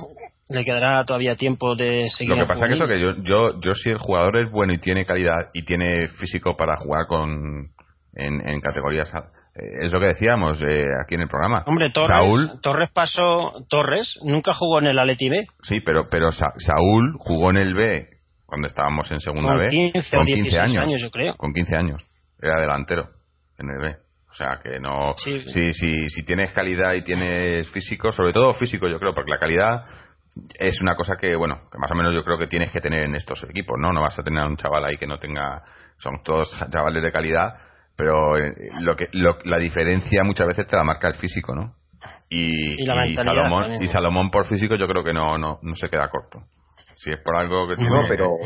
le 0.51 0.65
quedará 0.65 1.05
todavía 1.05 1.37
tiempo 1.37 1.75
de 1.77 2.09
seguir. 2.11 2.35
Lo 2.35 2.43
que 2.43 2.47
pasa 2.49 2.65
es 2.67 2.71
que 2.71 2.75
eso 2.75 2.85
juvenil. 2.85 3.15
que 3.15 3.23
yo, 3.25 3.51
yo, 3.53 3.61
yo 3.61 3.75
si 3.75 3.91
el 3.91 3.99
jugador 3.99 4.39
es 4.39 4.51
bueno 4.51 4.73
y 4.75 4.79
tiene 4.79 5.07
calidad 5.07 5.51
y 5.55 5.65
tiene 5.65 6.09
físico 6.09 6.57
para 6.57 6.77
jugar 6.77 7.07
con 7.07 7.69
en, 8.15 8.49
en 8.49 8.61
categorías 8.61 9.13
eh, 9.15 9.85
es 9.87 9.93
lo 9.93 10.01
que 10.01 10.07
decíamos 10.07 10.61
eh, 10.63 10.87
aquí 11.03 11.15
en 11.15 11.23
el 11.23 11.29
programa. 11.29 11.63
Hombre, 11.67 11.91
Torres, 11.93 12.09
Saúl, 12.19 12.49
Torres 12.63 12.91
pasó, 12.93 13.53
Torres 13.69 14.15
nunca 14.25 14.53
jugó 14.53 14.81
en 14.81 14.87
el 14.89 14.99
Atleti 14.99 15.29
B. 15.31 15.47
sí, 15.63 15.81
pero 15.81 16.05
pero 16.11 16.31
Sa- 16.33 16.53
Saúl 16.59 17.15
jugó 17.19 17.51
en 17.51 17.57
el 17.59 17.75
B 17.75 18.07
cuando 18.47 18.69
estábamos 18.69 19.11
en 19.11 19.21
segunda 19.21 19.53
Con 19.53 19.59
B 19.61 19.69
15 19.71 20.17
o 20.17 20.23
16 20.25 20.79
años, 20.79 21.03
yo 21.03 21.11
creo. 21.11 21.35
Con 21.37 21.53
15 21.53 21.77
años. 21.77 22.07
Era 22.41 22.61
delantero 22.61 23.09
en 23.59 23.71
el 23.71 23.79
B. 23.79 23.97
O 24.31 24.35
sea 24.35 24.61
que 24.63 24.79
no. 24.79 25.15
Sí. 25.17 25.43
Si, 25.49 25.73
si, 25.73 26.09
si 26.09 26.23
tienes 26.25 26.53
calidad 26.53 26.93
y 26.95 27.03
tienes 27.03 27.69
físico, 27.71 28.13
sobre 28.13 28.33
todo 28.33 28.53
físico, 28.53 28.87
yo 28.89 28.99
creo, 28.99 29.15
porque 29.15 29.31
la 29.31 29.39
calidad 29.39 29.85
es 30.59 30.81
una 30.83 30.95
cosa 30.95 31.17
que, 31.19 31.35
bueno, 31.35 31.63
que 31.73 31.79
más 31.79 31.91
o 31.91 31.95
menos 31.95 32.13
yo 32.15 32.23
creo 32.23 32.37
que 32.39 32.47
tienes 32.47 32.71
que 32.71 32.81
tener 32.81 33.05
en 33.05 33.15
estos 33.15 33.43
equipos, 33.45 33.77
¿no? 33.81 33.93
No 33.93 34.03
vas 34.03 34.19
a 34.19 34.23
tener 34.23 34.41
a 34.43 34.47
un 34.47 34.57
chaval 34.59 34.85
ahí 34.85 34.99
que 34.99 35.07
no 35.07 35.19
tenga. 35.19 35.63
Son 35.99 36.23
todos 36.23 36.51
chavales 36.71 37.03
de 37.03 37.11
calidad, 37.11 37.55
pero 37.97 38.37
eh, 38.37 38.53
lo 38.83 38.95
que 38.95 39.09
lo- 39.13 39.39
la 39.45 39.57
diferencia 39.59 40.23
muchas 40.25 40.47
veces 40.47 40.67
te 40.67 40.77
la 40.77 40.85
marca 40.85 41.09
el 41.09 41.15
físico, 41.15 41.55
¿no? 41.55 41.75
Y, 42.29 42.75
Y 42.83 42.87
mentalidad 42.87 43.25
Salomón, 43.25 43.63
también. 43.63 43.83
y 43.83 43.89
Salomón 43.89 44.31
por 44.31 44.45
físico 44.47 44.77
yo 44.77 44.87
creo 44.87 45.03
que 45.03 45.15
no, 45.15 45.39
no, 45.39 45.59
no 45.63 45.75
se 45.77 45.89
queda 45.89 46.09
corto. 46.11 46.41
Si 47.07 47.13
es 47.13 47.21
por 47.21 47.37
algo 47.37 47.69
que 47.69 47.77
tiene. 47.77 47.89
No, 47.89 48.03
pero 48.09 48.37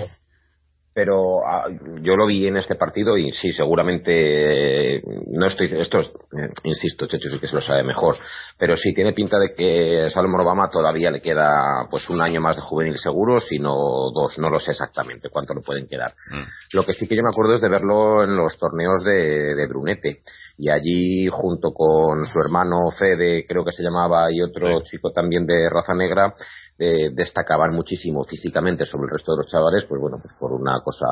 pero 0.92 1.46
ah, 1.46 1.66
yo 2.02 2.16
lo 2.16 2.26
vi 2.26 2.46
en 2.46 2.56
este 2.56 2.74
partido 2.74 3.16
y 3.16 3.30
sí, 3.40 3.52
seguramente 3.56 4.96
eh, 4.96 5.02
no 5.28 5.48
estoy 5.48 5.70
esto, 5.80 6.00
es, 6.00 6.08
eh, 6.08 6.52
insisto, 6.64 7.06
Checho 7.06 7.30
sí 7.30 7.38
que 7.38 7.46
se 7.46 7.54
lo 7.54 7.60
sabe 7.60 7.84
mejor, 7.84 8.16
pero 8.58 8.76
sí 8.76 8.92
tiene 8.92 9.12
pinta 9.12 9.38
de 9.38 9.54
que 9.54 10.10
Salomón 10.10 10.40
Obama 10.40 10.68
todavía 10.68 11.10
le 11.10 11.22
queda 11.22 11.86
pues 11.88 12.10
un 12.10 12.20
año 12.20 12.40
más 12.40 12.56
de 12.56 12.62
juvenil 12.62 12.98
seguro, 12.98 13.38
si 13.38 13.58
no 13.58 13.72
dos, 14.12 14.38
no 14.38 14.50
lo 14.50 14.58
sé 14.58 14.72
exactamente 14.72 15.28
cuánto 15.30 15.54
le 15.54 15.60
pueden 15.60 15.86
quedar. 15.86 16.10
Mm. 16.10 16.76
Lo 16.76 16.84
que 16.84 16.92
sí 16.92 17.06
que 17.06 17.16
yo 17.16 17.22
me 17.22 17.30
acuerdo 17.30 17.54
es 17.54 17.60
de 17.60 17.70
verlo 17.70 18.24
en 18.24 18.34
los 18.36 18.58
torneos 18.58 19.04
de, 19.04 19.54
de 19.54 19.66
Brunete 19.68 20.20
y 20.58 20.68
allí 20.68 21.28
junto 21.30 21.72
con 21.72 22.26
su 22.26 22.38
hermano 22.40 22.90
Fede, 22.90 23.46
creo 23.46 23.64
que 23.64 23.72
se 23.72 23.82
llamaba, 23.82 24.30
y 24.30 24.42
otro 24.42 24.82
chico 24.82 25.12
también 25.12 25.46
de 25.46 25.70
raza 25.70 25.94
negra, 25.94 26.34
eh, 26.82 27.10
destacaban 27.12 27.74
muchísimo 27.74 28.24
físicamente 28.24 28.86
sobre 28.86 29.04
el 29.04 29.10
resto 29.10 29.32
de 29.32 29.36
los 29.36 29.46
chavales, 29.46 29.84
pues 29.84 30.00
bueno, 30.00 30.16
pues 30.18 30.32
por 30.32 30.52
una 30.52 30.80
cosa, 30.80 31.04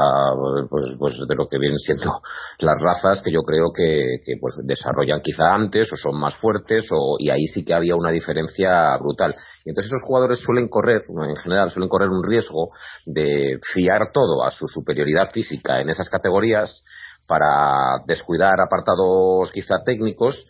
pues, 0.71 0.97
pues 0.99 1.15
de 1.29 1.35
lo 1.35 1.47
que 1.47 1.59
vienen 1.59 1.79
siendo 1.79 2.23
las 2.61 2.81
razas 2.81 3.21
que 3.21 3.31
yo 3.31 3.43
creo 3.43 3.67
que, 3.75 4.17
pues 4.41 4.55
desarrollan 4.65 5.21
quizá 5.21 5.53
antes 5.53 5.93
o 5.93 5.97
son 5.99 6.19
más 6.19 6.35
fuertes 6.37 6.87
o, 6.91 7.17
y 7.19 7.29
ahí 7.29 7.47
sí 7.49 7.67
que 7.67 7.75
había 7.75 7.97
una 7.97 8.11
diferencia 8.11 8.97
brutal. 8.97 9.37
Y 9.67 9.69
entonces 9.69 9.93
esos 9.93 10.07
jugadores 10.07 10.39
suelen 10.39 10.69
correr, 10.69 11.03
en 11.07 11.37
general 11.37 11.71
suelen 11.71 11.91
correr 11.91 12.09
un 12.09 12.25
riesgo 12.25 12.71
de 13.05 13.61
fiar 13.75 14.11
todo 14.11 14.45
a 14.45 14.51
su 14.51 14.67
superioridad 14.69 15.31
física 15.33 15.83
en 15.83 15.91
esas 15.91 16.09
categorías 16.09 16.83
para 17.27 18.03
descuidar 18.07 18.59
apartados 18.59 19.53
quizá 19.53 19.83
técnicos 19.85 20.47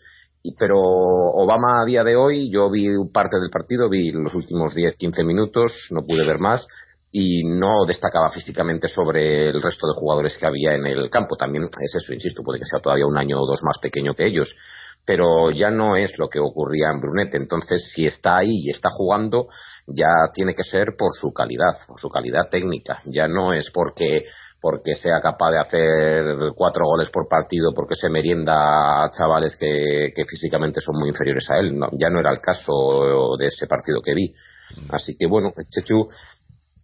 pero 0.57 0.79
Obama 0.79 1.81
a 1.81 1.85
día 1.85 2.03
de 2.03 2.15
hoy, 2.15 2.49
yo 2.49 2.69
vi 2.69 2.87
parte 3.11 3.39
del 3.39 3.49
partido, 3.49 3.89
vi 3.89 4.11
los 4.11 4.33
últimos 4.33 4.73
10-15 4.75 5.25
minutos, 5.25 5.73
no 5.91 6.05
pude 6.05 6.25
ver 6.25 6.39
más 6.39 6.65
y 7.11 7.43
no 7.43 7.85
destacaba 7.85 8.29
físicamente 8.29 8.87
sobre 8.87 9.49
el 9.49 9.61
resto 9.61 9.87
de 9.87 9.99
jugadores 9.99 10.37
que 10.37 10.45
había 10.45 10.75
en 10.75 10.85
el 10.85 11.09
campo. 11.09 11.35
También 11.35 11.63
es 11.63 11.95
eso, 11.95 12.13
insisto, 12.13 12.43
puede 12.43 12.59
que 12.59 12.65
sea 12.65 12.79
todavía 12.79 13.05
un 13.05 13.17
año 13.17 13.41
o 13.41 13.47
dos 13.47 13.61
más 13.63 13.79
pequeño 13.79 14.13
que 14.13 14.25
ellos, 14.25 14.55
pero 15.09 15.49
ya 15.49 15.71
no 15.71 15.95
es 15.95 16.19
lo 16.19 16.29
que 16.29 16.37
ocurría 16.37 16.91
en 16.93 17.01
Brunet. 17.01 17.33
Entonces, 17.33 17.89
si 17.95 18.05
está 18.05 18.37
ahí 18.37 18.65
y 18.65 18.69
está 18.69 18.91
jugando, 18.91 19.47
ya 19.87 20.29
tiene 20.31 20.53
que 20.53 20.63
ser 20.63 20.95
por 20.95 21.09
su 21.19 21.33
calidad, 21.33 21.79
por 21.87 21.99
su 21.99 22.09
calidad 22.09 22.47
técnica. 22.47 22.99
Ya 23.05 23.27
no 23.27 23.51
es 23.51 23.71
porque 23.71 24.25
porque 24.61 24.93
sea 24.93 25.19
capaz 25.19 25.49
de 25.49 25.59
hacer 25.61 26.25
cuatro 26.55 26.85
goles 26.85 27.09
por 27.09 27.27
partido, 27.27 27.73
porque 27.73 27.95
se 27.95 28.07
merienda 28.07 28.53
a 28.53 29.09
chavales 29.09 29.55
que, 29.55 30.11
que 30.13 30.25
físicamente 30.25 30.79
son 30.79 30.99
muy 30.99 31.09
inferiores 31.09 31.49
a 31.49 31.57
él. 31.57 31.75
ya 31.93 32.11
no 32.11 32.19
era 32.19 32.29
el 32.29 32.39
caso 32.39 33.35
de 33.35 33.47
ese 33.47 33.65
partido 33.65 34.03
que 34.03 34.13
vi. 34.13 34.31
Así 34.91 35.17
que 35.17 35.25
bueno, 35.25 35.53
Chechu 35.71 36.07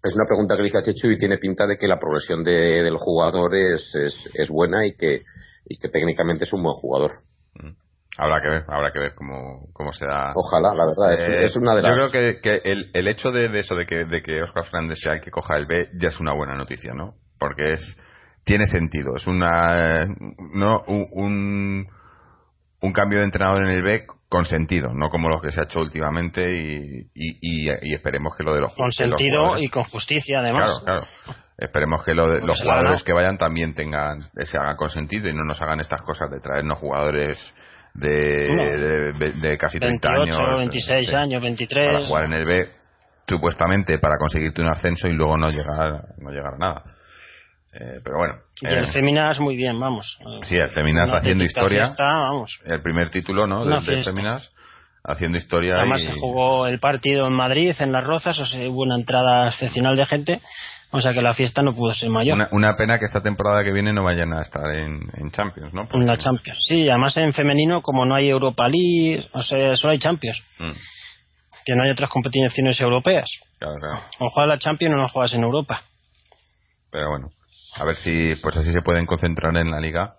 es 0.04 0.16
una 0.16 0.26
pregunta 0.26 0.56
que 0.56 0.64
le 0.64 0.70
hice 0.70 0.80
a 0.80 0.82
Chechu 0.82 1.12
y 1.12 1.20
tiene 1.20 1.38
pinta 1.38 1.68
de 1.68 1.78
que 1.78 1.88
la 1.88 2.00
progresión 2.00 2.44
de, 2.44 2.82
del 2.82 2.98
jugador 2.98 3.54
es, 3.54 3.88
es, 4.34 4.50
buena 4.50 4.88
y 4.88 4.96
que, 4.96 5.22
y 5.70 5.78
que 5.78 5.90
técnicamente 5.90 6.46
es 6.46 6.54
un 6.54 6.64
buen 6.64 6.74
jugador. 6.74 7.12
Mm. 7.54 7.85
Habrá 8.18 8.42
que 8.42 8.50
ver, 8.50 8.62
habrá 8.72 8.92
que 8.92 9.00
ver 9.00 9.14
cómo, 9.16 9.68
cómo 9.74 9.92
se 9.92 10.06
da. 10.06 10.32
Ojalá, 10.36 10.74
la 10.74 10.84
verdad, 10.86 11.44
es, 11.44 11.56
eh, 11.56 11.60
una 11.60 11.76
de 11.76 11.82
las. 11.82 11.92
Yo 11.92 12.10
creo 12.10 12.12
que, 12.12 12.42
que 12.42 12.72
el, 12.72 12.92
el, 12.94 13.08
hecho 13.08 13.32
de, 13.32 13.60
eso, 13.60 13.76
de 13.76 13.86
que, 13.86 14.06
de 14.06 14.22
que 14.22 14.42
Oscar 14.42 14.66
Fernández 14.66 15.00
sea 15.02 15.14
el 15.14 15.22
que 15.22 15.32
coja 15.32 15.58
el 15.58 15.66
B, 15.66 15.90
ya 16.00 16.08
es 16.08 16.20
una 16.20 16.34
buena 16.34 16.56
noticia, 16.56 16.94
¿no? 16.94 17.16
Porque 17.38 17.74
es 17.74 17.98
tiene 18.46 18.68
sentido. 18.68 19.16
Es 19.16 19.28
una 19.28 20.06
no 20.54 20.82
un, 20.88 21.88
un 22.82 22.94
cambio 22.94 23.20
de 23.20 23.26
entrenador 23.26 23.66
en 23.66 23.72
el 23.72 23.84
B 23.84 24.06
con 24.30 24.46
sentido, 24.46 24.94
no 24.94 25.10
como 25.10 25.30
lo 25.30 25.42
que 25.42 25.52
se 25.52 25.62
ha 25.62 25.66
hecho 25.66 25.80
últimamente 25.80 26.42
y, 26.42 27.10
y, 27.14 27.94
esperemos 27.94 28.36
que 28.36 28.44
lo 28.44 28.54
de 28.54 28.62
los 28.62 28.76
con 28.76 28.92
sentido 28.92 29.58
y 29.60 29.70
con 29.70 29.84
justicia 29.84 30.40
además. 30.40 30.82
Claro, 30.84 30.84
claro. 30.84 31.36
Esperemos 31.58 32.04
que 32.04 32.14
lo 32.14 32.28
de, 32.28 32.42
los 32.42 32.60
jugadores 32.60 33.04
que 33.04 33.14
vayan 33.14 33.38
también 33.38 33.74
tengan 33.74 34.22
se 34.22 34.58
hagan 34.58 34.76
con 34.76 34.90
sentido 34.90 35.30
y 35.30 35.34
no 35.34 35.44
nos 35.44 35.62
hagan 35.62 35.80
estas 35.80 36.02
cosas 36.02 36.30
de 36.30 36.40
traernos 36.40 36.80
jugadores 36.80 37.38
de, 37.96 39.14
de, 39.42 39.58
casi 39.58 39.80
30 39.80 40.10
años, 40.10 40.38
26 40.58 41.14
años, 41.14 41.42
23 41.42 41.88
para 41.88 42.06
jugar 42.06 42.26
en 42.26 42.34
el 42.34 42.46
B 42.46 42.70
supuestamente 43.28 43.98
para 44.00 44.18
conseguirte 44.20 44.62
un 44.62 44.68
ascenso 44.68 45.08
y 45.08 45.14
luego 45.14 45.38
no 45.38 45.50
llegar 45.50 46.04
no 46.20 46.30
llegar 46.30 46.54
a 46.56 46.58
nada. 46.58 46.84
Eh, 47.74 48.00
pero 48.04 48.18
bueno. 48.18 48.36
Y 48.62 48.68
el 48.68 48.86
eh, 48.86 48.88
Feminas 48.88 49.40
muy 49.40 49.58
bien, 49.58 49.78
vamos. 49.80 50.18
Sí, 50.44 50.56
el 50.56 50.70
Feminas 50.70 51.10
haciendo 51.12 51.44
historia. 51.44 51.94
El 52.66 52.82
primer 52.82 53.10
título, 53.10 53.48
¿no? 53.48 53.66
Del, 53.66 54.04
Feminas 54.04 54.50
haciendo 55.04 55.38
historia. 55.38 55.76
Además 55.76 56.02
se 56.02 56.14
jugó 56.14 56.68
el 56.68 56.80
partido 56.80 57.28
en 57.28 57.34
Madrid, 57.34 57.76
en 57.80 57.92
Las 57.92 58.06
Rozas, 58.06 58.40
o 58.40 58.46
sea, 58.46 58.70
hubo 58.70 58.82
una 58.82 58.96
entrada 58.96 59.50
excepcional 59.50 59.96
de 59.98 60.06
gente. 60.06 60.42
O 60.96 61.02
sea 61.02 61.14
que 61.14 61.22
la 61.22 61.34
fiesta 61.34 61.62
no 61.62 61.76
pudo 61.76 61.94
ser 61.94 62.10
mayor. 62.10 62.48
Una, 62.52 62.74
pena 62.74 62.98
que 62.98 63.06
esta 63.06 63.22
temporada 63.22 63.64
que 63.64 63.72
viene 63.72 63.92
no 63.92 64.04
vayan 64.04 64.34
a 64.34 64.42
estar 64.42 64.70
en, 64.74 65.32
Champions, 65.32 65.74
¿no? 65.74 65.88
En 65.92 66.06
la 66.06 66.18
Champions, 66.18 66.60
sí. 66.68 66.90
Además 66.90 67.16
en 67.18 67.34
femenino, 67.34 67.82
como 67.82 68.06
no 68.06 68.16
hay 68.16 68.30
Europa 68.30 68.68
League, 68.68 69.28
o 69.34 69.44
sea, 69.44 69.76
solo 69.76 69.94
hay 69.94 70.00
Champions. 70.00 70.42
Mm. 70.60 70.72
Que 71.66 71.76
no 71.76 71.84
hay 71.84 71.92
otras 71.92 72.10
competiciones 72.10 72.80
europeas. 72.80 73.30
Claro, 73.60 73.76
claro. 73.80 74.00
O 74.20 74.30
juegas 74.30 74.50
la 74.50 74.60
Champions 74.60 74.96
o 74.96 74.98
no 74.98 75.10
juegas 75.10 75.34
en 75.34 75.44
Europa. 75.44 75.82
Pero 76.92 77.10
bueno 77.10 77.30
a 77.76 77.86
ver 77.86 77.96
si 77.98 78.36
pues 78.42 78.56
así 78.58 78.72
se 78.72 78.82
pueden 78.82 79.06
concentrar 79.06 79.56
en 79.58 79.72
la 79.72 79.80
liga 79.80 80.16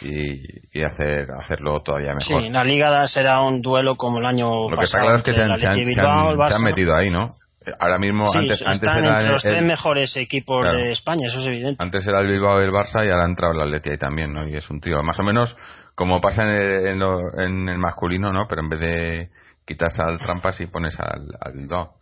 y, 0.00 0.82
hacer 0.84 1.28
hacerlo 1.32 1.82
todavía 1.82 2.12
mejor. 2.14 2.42
Sí, 2.42 2.48
la 2.50 2.62
liga 2.62 3.08
será 3.08 3.40
un 3.40 3.60
duelo 3.62 3.96
como 3.96 4.18
el 4.18 4.26
año 4.26 4.70
Lo 4.70 4.76
que 4.76 4.84
está 4.84 5.00
claro 5.00 5.16
es 5.16 5.22
que 5.22 5.32
se 5.32 5.42
han, 5.42 6.62
metido 6.62 6.94
ahí, 6.94 7.08
¿no? 7.08 7.32
Ahora 7.78 7.98
mismo, 7.98 8.26
antes, 8.34 8.62
antes 8.64 8.88
era 8.88 9.22
los 9.22 9.42
tres 9.42 9.62
mejores 9.62 10.16
equipos 10.16 10.64
de 10.64 10.90
España, 10.90 11.26
eso 11.28 11.40
es 11.40 11.46
evidente. 11.46 11.82
Antes 11.82 12.06
era 12.06 12.20
el 12.20 12.26
Bilbao 12.26 12.60
y 12.60 12.64
el 12.64 12.70
Barça 12.70 13.04
y 13.04 13.10
ahora 13.10 13.24
ha 13.24 13.28
entrado 13.28 13.54
el 13.54 13.60
Atleti 13.60 13.90
ahí 13.90 13.98
también, 13.98 14.32
¿no? 14.32 14.46
Y 14.46 14.56
es 14.56 14.68
un 14.70 14.80
tío, 14.80 15.02
más 15.02 15.18
o 15.18 15.22
menos 15.22 15.54
como 15.94 16.20
pasa 16.20 16.42
en 16.42 16.48
el, 16.48 17.02
en, 17.38 17.68
el 17.68 17.78
masculino, 17.78 18.32
¿no? 18.32 18.46
Pero 18.48 18.62
en 18.62 18.68
vez 18.68 18.80
de 18.80 19.30
quitas 19.66 19.98
al 19.98 20.18
Trampas 20.18 20.60
y 20.60 20.66
pones 20.66 20.98
al, 21.00 21.26
al 21.40 21.52
Bilbao 21.52 21.98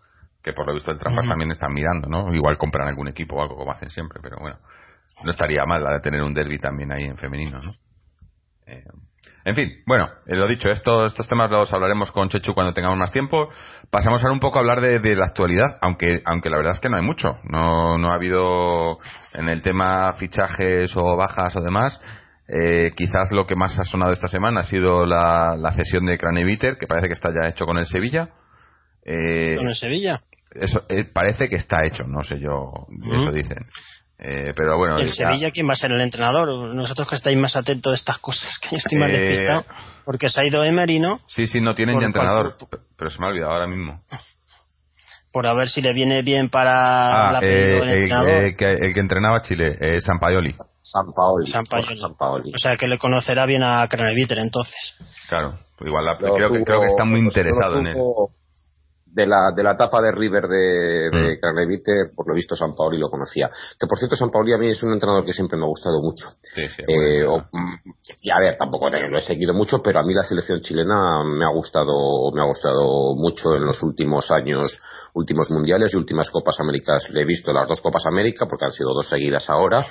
que 0.46 0.52
por 0.52 0.64
lo 0.64 0.74
visto 0.74 0.92
el 0.92 0.98
Trampas 0.98 1.26
también 1.28 1.50
están 1.50 1.72
mirando, 1.74 2.08
¿no? 2.08 2.32
Igual 2.32 2.56
compran 2.56 2.86
algún 2.86 3.08
equipo 3.08 3.34
o 3.34 3.42
algo 3.42 3.56
como 3.56 3.72
hacen 3.72 3.90
siempre, 3.90 4.20
pero 4.22 4.36
bueno, 4.38 4.58
no 5.24 5.30
estaría 5.32 5.64
mal 5.64 5.82
la 5.82 5.94
de 5.94 6.00
tener 6.00 6.22
un 6.22 6.32
derby 6.32 6.60
también 6.60 6.92
ahí 6.92 7.02
en 7.02 7.16
femenino, 7.16 7.58
¿no? 7.58 7.72
Eh, 8.66 8.82
en 9.44 9.54
fin, 9.54 9.70
bueno, 9.86 10.08
eh, 10.26 10.34
lo 10.34 10.48
dicho, 10.48 10.68
estos, 10.68 11.12
estos 11.12 11.28
temas 11.28 11.50
los 11.50 11.72
hablaremos 11.72 12.10
con 12.10 12.28
Chechu 12.28 12.52
cuando 12.52 12.72
tengamos 12.72 12.98
más 12.98 13.12
tiempo. 13.12 13.48
Pasamos 13.90 14.22
ahora 14.22 14.34
un 14.34 14.40
poco 14.40 14.58
a 14.58 14.60
hablar 14.60 14.80
de, 14.80 15.14
la 15.14 15.26
actualidad, 15.26 15.78
aunque, 15.80 16.20
aunque 16.24 16.50
la 16.50 16.56
verdad 16.56 16.74
es 16.74 16.80
que 16.80 16.88
no 16.88 16.96
hay 16.96 17.04
mucho. 17.04 17.38
No, 17.44 17.96
no 17.96 18.10
ha 18.10 18.14
habido 18.14 18.98
en 19.34 19.48
el 19.48 19.62
tema 19.62 20.12
fichajes 20.14 20.96
o 20.96 21.16
bajas 21.16 21.54
o 21.56 21.60
demás. 21.60 22.00
Eh, 22.48 22.92
quizás 22.96 23.30
lo 23.32 23.46
que 23.46 23.56
más 23.56 23.78
ha 23.78 23.84
sonado 23.84 24.12
esta 24.12 24.28
semana 24.28 24.60
ha 24.60 24.64
sido 24.64 25.06
la, 25.06 25.56
la 25.56 25.72
cesión 25.72 26.06
de 26.06 26.18
Craneviter, 26.18 26.76
que 26.78 26.86
parece 26.86 27.06
que 27.08 27.14
está 27.14 27.30
ya 27.30 27.48
hecho 27.48 27.66
con 27.66 27.78
el 27.78 27.86
Sevilla. 27.86 28.30
¿Con 29.04 29.68
el 29.68 29.76
Sevilla? 29.76 30.20
eso 30.60 30.82
eh, 30.88 31.04
parece 31.04 31.48
que 31.48 31.56
está 31.56 31.84
hecho, 31.84 32.04
no 32.06 32.22
sé 32.22 32.38
yo, 32.38 32.86
eso 33.14 33.30
dicen. 33.32 33.64
Eh, 34.18 34.54
pero 34.56 34.78
bueno. 34.78 34.98
¿El 34.98 35.12
Sevilla 35.12 35.50
quién 35.50 35.68
va 35.68 35.74
a 35.74 35.76
ser 35.76 35.92
el 35.92 36.00
entrenador? 36.00 36.74
Nosotros 36.74 37.08
que 37.08 37.16
estáis 37.16 37.36
más 37.36 37.54
atentos 37.54 37.92
de 37.92 37.96
estas 37.96 38.18
cosas, 38.18 38.50
que 38.60 38.70
yo 38.70 38.76
estoy 38.78 38.98
más 38.98 39.10
eh, 39.12 39.18
despistado. 39.18 39.64
Porque 40.04 40.28
se 40.28 40.40
ha 40.40 40.46
ido 40.46 40.64
Emery, 40.64 40.98
¿no? 40.98 41.20
Sí, 41.26 41.46
sí, 41.46 41.60
no 41.60 41.74
tienen 41.74 42.00
ya 42.00 42.06
entrenador, 42.06 42.56
pero 42.96 43.10
se 43.10 43.18
me 43.18 43.26
ha 43.26 43.28
olvidado 43.30 43.52
ahora 43.52 43.66
mismo. 43.66 44.00
Por 45.32 45.46
a 45.46 45.54
ver 45.54 45.68
si 45.68 45.82
le 45.82 45.92
viene 45.92 46.22
bien 46.22 46.48
para 46.48 47.28
ah, 47.28 47.32
la 47.32 47.40
eh, 47.42 47.78
el, 47.78 48.56
que, 48.56 48.72
el 48.72 48.94
que 48.94 49.00
entrenaba 49.00 49.42
Chile, 49.42 49.76
eh, 49.80 50.00
San 50.00 50.18
Paoli. 50.18 50.54
San 50.82 51.12
Paoli. 52.16 52.52
O 52.54 52.58
sea 52.58 52.76
que 52.78 52.86
le 52.86 52.96
conocerá 52.96 53.44
bien 53.44 53.62
a 53.62 53.86
Craneviter 53.86 54.38
entonces. 54.38 54.74
Claro, 55.28 55.58
igual 55.80 56.06
creo, 56.18 56.50
que, 56.52 56.64
creo 56.64 56.80
que 56.80 56.86
está 56.86 57.04
muy 57.04 57.20
interesado 57.20 57.80
en 57.80 57.88
él 57.88 57.96
de 59.16 59.26
la, 59.26 59.50
de 59.56 59.62
la 59.62 59.72
etapa 59.72 60.02
de 60.02 60.12
River 60.12 60.46
de, 60.46 61.08
de 61.10 61.38
mm. 61.40 62.14
por 62.14 62.28
lo 62.28 62.34
visto 62.34 62.54
San 62.54 62.74
Paoli 62.74 62.98
lo 62.98 63.08
conocía. 63.08 63.50
Que 63.80 63.86
por 63.86 63.98
cierto, 63.98 64.14
San 64.14 64.30
Paoli 64.30 64.52
a 64.52 64.58
mí 64.58 64.68
es 64.68 64.82
un 64.82 64.92
entrenador 64.92 65.24
que 65.24 65.32
siempre 65.32 65.56
me 65.56 65.64
ha 65.64 65.68
gustado 65.68 66.02
mucho. 66.02 66.26
eh, 66.86 67.26
mm, 67.26 67.90
y 68.20 68.30
a 68.30 68.38
ver, 68.38 68.56
tampoco 68.56 68.90
lo 68.90 69.18
he 69.18 69.22
seguido 69.22 69.54
mucho, 69.54 69.82
pero 69.82 70.00
a 70.00 70.02
mí 70.02 70.12
la 70.12 70.22
selección 70.22 70.60
chilena 70.60 71.24
me 71.24 71.46
ha 71.46 71.50
gustado, 71.50 72.30
me 72.34 72.42
ha 72.42 72.44
gustado 72.44 73.14
mucho 73.14 73.56
en 73.56 73.64
los 73.64 73.82
últimos 73.82 74.30
años, 74.30 74.78
últimos 75.14 75.50
mundiales 75.50 75.94
y 75.94 75.96
últimas 75.96 76.30
Copas 76.30 76.60
Américas. 76.60 77.08
Le 77.10 77.22
he 77.22 77.24
visto 77.24 77.54
las 77.54 77.66
dos 77.66 77.80
Copas 77.80 78.04
América, 78.04 78.44
porque 78.46 78.66
han 78.66 78.72
sido 78.72 78.92
dos 78.92 79.08
seguidas 79.08 79.48
ahora 79.48 79.86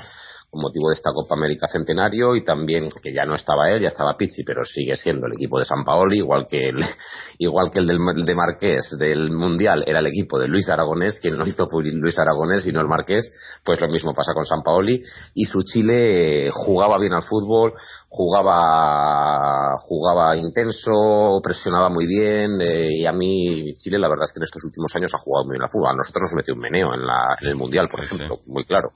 con 0.49 0.61
motivo 0.61 0.89
de 0.89 0.95
esta 0.95 1.11
Copa 1.11 1.35
América 1.35 1.67
Centenario 1.67 2.35
y 2.35 2.43
también 2.43 2.89
que 3.01 3.13
ya 3.13 3.25
no 3.25 3.35
estaba 3.35 3.69
él, 3.71 3.81
ya 3.81 3.89
estaba 3.89 4.17
Pizzi, 4.17 4.43
pero 4.43 4.63
sigue 4.63 4.95
siendo 4.95 5.27
el 5.27 5.33
equipo 5.33 5.59
de 5.59 5.65
San 5.65 5.83
Paoli, 5.83 6.17
igual 6.17 6.47
que 6.47 6.69
el, 6.69 6.77
igual 7.39 7.69
que 7.71 7.79
el 7.79 7.87
del, 7.87 7.99
de 8.25 8.35
Marqués 8.35 8.95
del 8.97 9.31
Mundial 9.31 9.83
era 9.85 9.99
el 9.99 10.07
equipo 10.07 10.39
de 10.39 10.47
Luis 10.47 10.69
Aragonés, 10.69 11.19
quien 11.19 11.37
lo 11.37 11.45
hizo 11.45 11.67
Luis 11.71 12.17
Aragonés 12.17 12.65
y 12.65 12.71
no 12.71 12.81
el 12.81 12.87
Marqués, 12.87 13.31
pues 13.63 13.79
lo 13.79 13.87
mismo 13.87 14.13
pasa 14.13 14.33
con 14.33 14.45
San 14.45 14.61
Paoli 14.61 15.01
y 15.33 15.45
su 15.45 15.63
Chile 15.63 16.49
jugaba 16.51 16.97
bien 16.99 17.13
al 17.13 17.23
fútbol, 17.23 17.73
jugaba 18.07 19.75
jugaba 19.77 20.37
intenso, 20.37 21.39
presionaba 21.43 21.89
muy 21.89 22.05
bien 22.07 22.61
eh, 22.61 22.99
y 22.99 23.05
a 23.05 23.11
mí 23.11 23.73
Chile 23.75 23.99
la 23.99 24.09
verdad 24.09 24.25
es 24.25 24.33
que 24.33 24.39
en 24.39 24.43
estos 24.43 24.63
últimos 24.63 24.95
años 24.95 25.13
ha 25.13 25.17
jugado 25.17 25.45
muy 25.45 25.53
bien 25.53 25.63
al 25.63 25.69
fútbol. 25.69 25.89
A 25.89 25.97
nosotros 25.97 26.23
nos 26.23 26.33
metió 26.33 26.53
un 26.53 26.61
meneo 26.61 26.93
en, 26.93 27.05
la, 27.05 27.35
en 27.39 27.47
el 27.47 27.55
Mundial, 27.55 27.87
por 27.89 28.03
ejemplo, 28.03 28.37
muy 28.47 28.65
claro. 28.65 28.91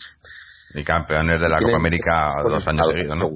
Y 0.75 0.83
campeones 0.83 1.41
de 1.41 1.49
la 1.49 1.57
Copa 1.59 1.77
América 1.77 2.31
dos 2.43 2.67
años 2.67 2.88
seguidos, 2.89 3.17
¿no? 3.17 3.29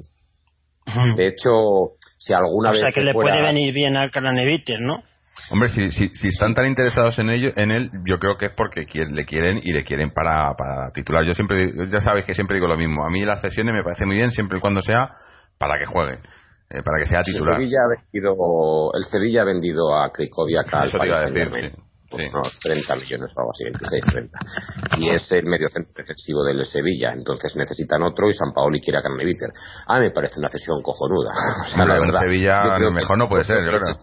De 1.16 1.28
hecho, 1.28 1.96
si 2.18 2.32
alguna 2.32 2.70
vez. 2.70 2.80
O 2.80 2.82
sea 2.82 2.92
que 2.92 3.02
le 3.02 3.12
puede 3.12 3.40
venir 3.40 3.72
bien 3.72 3.96
al 3.96 4.10
Craneviter, 4.10 4.80
¿no? 4.80 5.02
Hombre, 5.50 5.68
si, 5.68 5.90
si, 5.90 6.08
si, 6.14 6.28
están 6.28 6.54
tan 6.54 6.66
interesados 6.66 7.18
en 7.18 7.28
ello, 7.28 7.50
en 7.56 7.70
él, 7.70 7.90
yo 8.06 8.18
creo 8.18 8.38
que 8.38 8.46
es 8.46 8.52
porque 8.56 8.86
le 8.94 9.26
quieren 9.26 9.58
y 9.62 9.72
le 9.72 9.84
quieren 9.84 10.10
para, 10.10 10.54
para 10.54 10.90
titular. 10.92 11.24
Yo 11.24 11.34
siempre, 11.34 11.72
ya 11.90 12.00
sabes 12.00 12.24
que 12.24 12.34
siempre 12.34 12.56
digo 12.56 12.66
lo 12.66 12.76
mismo. 12.76 13.04
A 13.04 13.10
mí 13.10 13.24
las 13.24 13.40
sesiones 13.40 13.74
me 13.74 13.82
parece 13.82 14.06
muy 14.06 14.16
bien 14.16 14.30
siempre 14.30 14.58
y 14.58 14.60
cuando 14.60 14.80
sea 14.80 15.10
para 15.58 15.78
que 15.78 15.86
juegue, 15.86 16.18
eh, 16.70 16.82
para 16.82 16.98
que 16.98 17.06
sea 17.06 17.22
titular. 17.22 17.54
El 17.54 17.56
Sevilla 17.56 17.78
ha 17.78 18.00
vendido, 18.00 18.90
el 18.94 19.04
Sevilla 19.04 19.42
ha 19.42 19.44
vendido 19.44 19.98
a 19.98 20.10
Krikoviak 20.12 20.72
al 20.72 20.88
Eso 20.88 20.98
te 20.98 21.06
iba 21.06 21.18
a 21.18 21.26
decir, 21.26 21.72
unos 22.14 22.58
30 22.62 22.96
millones 22.96 23.30
o 23.34 23.40
algo 23.40 23.52
así, 23.52 23.64
26, 23.64 24.04
30. 24.06 24.38
Y 24.98 25.10
es 25.10 25.30
el 25.32 25.44
medio 25.44 25.68
centro 25.68 25.92
defensivo 25.96 26.44
del 26.44 26.64
Sevilla, 26.64 27.12
entonces 27.12 27.56
necesitan 27.56 28.02
otro 28.02 28.28
y 28.28 28.34
San 28.34 28.52
Paoli 28.52 28.80
quiere 28.80 28.98
a 28.98 29.02
Carneviter. 29.02 29.50
A 29.86 29.98
mí 29.98 30.06
me 30.06 30.10
parece 30.10 30.38
una 30.38 30.48
cesión 30.48 30.82
cojonuda. 30.82 31.32
O 31.64 31.76
sea, 31.76 31.84
la 31.86 31.98
verdad, 31.98 32.20
Sevilla 32.20 32.78
mejor 32.90 33.18
no 33.18 33.28
puede 33.28 33.44
ser, 33.44 33.64
yo 33.64 33.70
creo. 33.70 33.94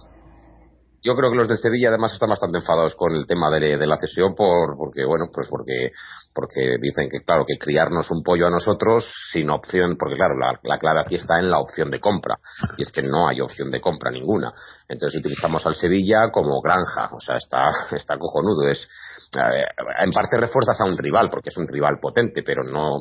yo 1.03 1.15
creo 1.15 1.31
que 1.31 1.37
los 1.37 1.47
de 1.47 1.57
Sevilla 1.57 1.89
además 1.89 2.13
están 2.13 2.29
bastante 2.29 2.57
enfadados 2.57 2.95
con 2.95 3.15
el 3.15 3.25
tema 3.25 3.49
de, 3.51 3.77
de 3.77 3.87
la 3.87 3.97
cesión 3.97 4.33
por, 4.35 4.75
porque, 4.77 5.05
bueno, 5.05 5.25
pues 5.33 5.47
porque, 5.49 5.91
porque 6.33 6.77
dicen 6.81 7.07
que, 7.09 7.23
claro, 7.25 7.43
que 7.45 7.57
criarnos 7.57 8.09
un 8.11 8.23
pollo 8.23 8.47
a 8.47 8.49
nosotros 8.49 9.11
sin 9.31 9.49
opción, 9.49 9.95
porque 9.97 10.15
claro, 10.15 10.37
la, 10.37 10.59
la 10.63 10.77
clave 10.77 11.01
aquí 11.01 11.15
está 11.15 11.39
en 11.39 11.49
la 11.49 11.59
opción 11.59 11.91
de 11.91 11.99
compra. 11.99 12.35
Y 12.77 12.83
es 12.83 12.91
que 12.91 13.01
no 13.01 13.27
hay 13.27 13.41
opción 13.41 13.69
de 13.71 13.81
compra 13.81 14.11
ninguna. 14.11 14.53
Entonces 14.87 15.19
utilizamos 15.19 15.65
al 15.65 15.75
Sevilla 15.75 16.29
como 16.31 16.61
granja. 16.61 17.09
O 17.13 17.19
sea, 17.19 17.37
está, 17.37 17.69
está 17.95 18.17
cojonudo. 18.17 18.67
Es, 18.67 18.87
eh, 19.33 19.63
en 20.03 20.11
parte 20.11 20.37
refuerzas 20.37 20.79
a 20.81 20.89
un 20.89 20.97
rival 20.97 21.29
porque 21.29 21.49
es 21.49 21.57
un 21.57 21.67
rival 21.67 21.99
potente, 22.01 22.43
pero 22.43 22.63
no 22.63 22.97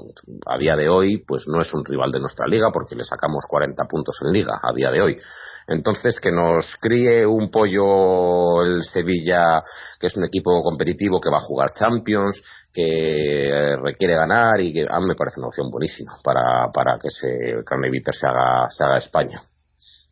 a 0.47 0.59
día 0.59 0.77
de 0.77 0.89
hoy 0.89 1.25
pues 1.27 1.45
no 1.49 1.61
es 1.61 1.73
un 1.75 1.85
rival 1.85 2.13
de 2.13 2.21
nuestra 2.21 2.47
liga 2.47 2.71
porque 2.73 2.95
le 2.95 3.03
sacamos 3.05 3.45
40 3.49 3.85
puntos 3.87 4.17
en 4.25 4.33
liga 4.33 4.61
a 4.63 4.73
día 4.73 4.91
de 4.91 5.01
hoy. 5.01 5.17
Entonces, 5.71 6.19
que 6.21 6.33
nos 6.33 6.77
críe 6.81 7.25
un 7.25 7.49
pollo 7.49 8.63
el 8.63 8.83
Sevilla, 8.83 9.63
que 10.01 10.07
es 10.07 10.17
un 10.17 10.25
equipo 10.25 10.63
competitivo 10.63 11.21
que 11.21 11.29
va 11.31 11.37
a 11.37 11.43
jugar 11.43 11.71
Champions, 11.79 12.43
que 12.73 13.77
requiere 13.83 14.15
ganar 14.15 14.59
y 14.61 14.73
que 14.73 14.87
a 14.91 14.99
mí 14.99 15.07
me 15.07 15.15
parece 15.15 15.41
una 15.41 15.49
opción 15.49 15.71
buenísima 15.71 16.13
para, 16.25 16.73
para 16.73 16.99
que 16.99 17.11
se 17.11 17.63
Carneviter 17.67 18.15
se 18.15 18.27
haga, 18.27 18.71
se 18.71 18.83
haga 18.83 18.97
España. 18.97 19.43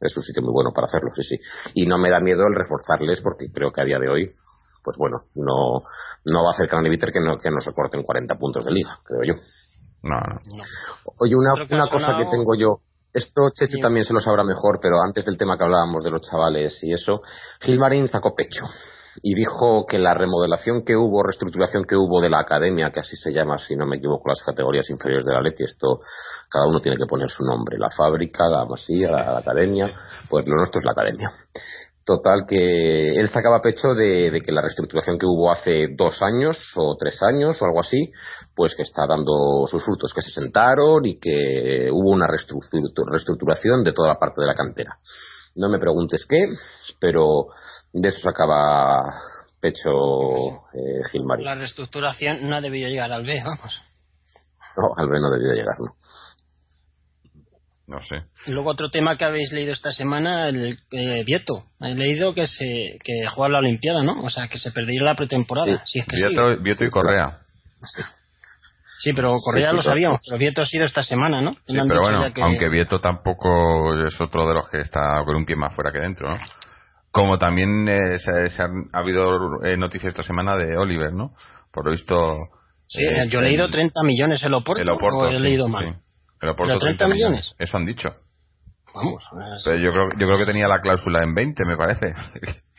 Es 0.00 0.14
un 0.16 0.22
sitio 0.22 0.42
muy 0.42 0.52
bueno 0.52 0.70
para 0.72 0.86
hacerlo, 0.86 1.10
sí, 1.10 1.22
sí. 1.22 1.36
Y 1.74 1.86
no 1.86 1.96
me 1.96 2.10
da 2.10 2.20
miedo 2.20 2.46
el 2.46 2.54
reforzarles 2.54 3.20
porque 3.22 3.46
creo 3.52 3.72
que 3.72 3.80
a 3.80 3.84
día 3.84 3.98
de 3.98 4.10
hoy 4.10 4.30
pues 4.84 4.96
bueno, 4.96 5.18
no, 5.36 5.82
no 6.24 6.44
va 6.44 6.50
a 6.50 6.54
hacer 6.54 6.68
Carneviter 6.68 7.10
que, 7.10 7.20
no, 7.20 7.36
que 7.36 7.50
nos 7.50 7.64
recorten 7.64 8.02
40 8.02 8.36
puntos 8.36 8.64
de 8.64 8.70
liga, 8.70 8.98
creo 9.04 9.22
yo. 9.22 9.34
No, 10.02 10.16
no. 10.16 10.64
Oye, 11.18 11.34
una, 11.34 11.66
que 11.66 11.74
una 11.74 11.90
cosa 11.90 12.16
que 12.16 12.26
tengo 12.30 12.54
yo. 12.54 12.80
Esto 13.12 13.50
Chechu 13.52 13.80
también 13.80 14.04
se 14.04 14.12
lo 14.12 14.20
sabrá 14.20 14.44
mejor, 14.44 14.78
pero 14.80 15.02
antes 15.02 15.24
del 15.24 15.36
tema 15.36 15.58
que 15.58 15.64
hablábamos 15.64 16.04
de 16.04 16.10
los 16.10 16.22
chavales 16.22 16.78
y 16.82 16.92
eso, 16.92 17.20
Gilmarín 17.60 18.06
sacó 18.06 18.34
pecho 18.34 18.64
y 19.22 19.34
dijo 19.34 19.86
que 19.86 19.98
la 19.98 20.14
remodelación 20.14 20.84
que 20.84 20.96
hubo, 20.96 21.22
reestructuración 21.22 21.84
que 21.84 21.96
hubo 21.96 22.20
de 22.20 22.30
la 22.30 22.40
academia, 22.40 22.90
que 22.90 23.00
así 23.00 23.16
se 23.16 23.32
llama, 23.32 23.58
si 23.58 23.76
no 23.76 23.86
me 23.86 23.96
equivoco, 23.96 24.28
las 24.28 24.42
categorías 24.44 24.88
inferiores 24.90 25.26
de 25.26 25.32
la 25.32 25.40
Leti, 25.40 25.64
esto 25.64 26.00
cada 26.50 26.66
uno 26.66 26.80
tiene 26.80 26.96
que 26.96 27.06
poner 27.06 27.28
su 27.28 27.44
nombre, 27.44 27.78
la 27.78 27.90
fábrica, 27.90 28.48
la 28.48 28.64
masía, 28.64 29.10
la, 29.10 29.38
academia, 29.38 29.92
pues 30.28 30.46
lo 30.46 30.56
nuestro 30.56 30.80
es 30.80 30.84
la 30.84 30.92
academia. 30.92 31.30
Total, 32.04 32.46
que 32.48 33.10
él 33.20 33.28
sacaba 33.28 33.60
pecho 33.60 33.94
de, 33.94 34.30
de 34.30 34.40
que 34.40 34.50
la 34.50 34.62
reestructuración 34.62 35.18
que 35.18 35.26
hubo 35.26 35.50
hace 35.52 35.88
dos 35.94 36.22
años 36.22 36.58
o 36.74 36.96
tres 36.98 37.18
años 37.22 37.60
o 37.60 37.66
algo 37.66 37.80
así, 37.80 38.10
pues 38.54 38.74
que 38.74 38.82
está 38.82 39.06
dando 39.06 39.66
sus 39.66 39.84
frutos, 39.84 40.14
que 40.14 40.22
se 40.22 40.30
sentaron 40.30 41.04
y 41.04 41.18
que 41.18 41.90
hubo 41.92 42.10
una 42.10 42.26
reestructu- 42.26 43.10
reestructuración 43.10 43.84
de 43.84 43.92
toda 43.92 44.08
la 44.08 44.18
parte 44.18 44.40
de 44.40 44.46
la 44.46 44.54
cantera. 44.54 44.96
No 45.56 45.68
me 45.68 45.78
preguntes 45.78 46.24
qué, 46.26 46.46
pero 47.00 47.48
de 47.92 48.08
eso 48.08 48.20
sacaba 48.20 49.02
pecho 49.60 49.90
eh, 50.74 51.02
Gilmarín. 51.10 51.44
La 51.44 51.54
reestructuración 51.54 52.48
no 52.48 52.56
ha 52.56 52.60
debido 52.60 52.88
llegar 52.88 53.12
al 53.12 53.24
B, 53.24 53.42
vamos. 53.44 53.82
No, 54.76 54.84
al 54.96 55.08
menos 55.08 55.30
debió 55.32 55.48
de 55.50 55.56
llegar, 55.56 55.74
¿no? 55.80 55.96
No 57.88 58.02
sé. 58.02 58.16
Y 58.46 58.52
luego 58.52 58.68
otro 58.70 58.90
tema 58.90 59.16
que 59.16 59.24
habéis 59.24 59.50
leído 59.50 59.72
esta 59.72 59.92
semana, 59.92 60.48
el 60.48 60.78
eh, 60.92 61.24
Vieto. 61.24 61.64
He 61.80 61.94
leído 61.94 62.34
que 62.34 62.46
se 62.46 62.98
que 63.02 63.26
juega 63.34 63.48
la 63.52 63.58
Olimpiada, 63.60 64.02
¿no? 64.02 64.22
O 64.22 64.28
sea, 64.28 64.46
que 64.48 64.58
se 64.58 64.70
perdería 64.70 65.02
la 65.02 65.14
pretemporada. 65.14 65.82
Si 65.86 66.00
es 66.00 66.06
que 66.06 66.16
sí. 66.16 66.22
Vieto, 66.26 66.60
Vieto 66.62 66.84
y 66.84 66.88
Sí, 66.88 66.90
Correa. 66.90 67.38
Sí, 69.00 69.12
pero 69.14 69.32
Correa 69.42 69.64
Sí, 69.64 69.70
sí, 69.70 69.76
lo 69.76 69.82
sabíamos. 69.82 70.18
Pero 70.28 70.38
Vieto 70.38 70.60
ha 70.62 70.66
sido 70.66 70.84
esta 70.84 71.02
semana, 71.02 71.40
¿no? 71.40 71.52
Sí, 71.66 71.78
pero 71.88 72.00
bueno, 72.02 72.32
que- 72.34 72.42
aunque 72.42 72.68
Vieto 72.68 73.00
tampoco 73.00 73.94
es 74.06 74.20
otro 74.20 74.46
de 74.46 74.54
los 74.54 74.68
que 74.68 74.80
está 74.80 75.22
con 75.24 75.34
un 75.36 75.46
pie 75.46 75.56
más 75.56 75.74
fuera 75.74 75.90
que 75.90 75.98
dentro, 76.00 76.28
¿no? 76.28 76.36
Como 77.10 77.38
también 77.38 77.88
eh, 77.88 78.18
se, 78.18 78.48
se 78.50 78.62
han, 78.62 78.84
ha 78.92 78.98
habido 78.98 79.64
eh, 79.64 79.76
noticias 79.76 80.10
esta 80.12 80.22
semana 80.22 80.56
de 80.56 80.76
Oliver, 80.76 81.12
¿no? 81.12 81.32
Por 81.72 81.86
lo 81.86 81.92
visto... 81.92 82.36
Sí, 82.86 83.02
eh, 83.04 83.26
yo 83.28 83.40
he 83.40 83.42
leído 83.42 83.66
el- 83.66 83.70
30 83.70 84.02
millones 84.02 84.42
el 84.42 84.54
Oporto, 84.54 84.82
el 84.82 84.90
Oporto, 84.90 85.18
o 85.18 85.26
he 85.28 85.32
sí, 85.36 85.38
leído 85.38 85.66
sí. 85.66 85.72
mal. 85.72 85.84
El 86.40 86.48
Oporto 86.50 86.74
¿Pero 86.74 86.78
30 86.78 87.08
millones? 87.08 87.54
Eso 87.58 87.76
han 87.76 87.86
dicho. 87.86 88.08
Vamos. 88.94 89.22
es- 89.22 89.62
Pero 89.64 89.76
yo 89.78 89.90
creo, 89.90 90.04
yo 90.18 90.26
creo 90.26 90.38
que 90.38 90.46
tenía 90.46 90.66
la 90.68 90.80
cláusula 90.80 91.22
en 91.22 91.34
20, 91.34 91.64
me 91.66 91.76
parece. 91.76 92.06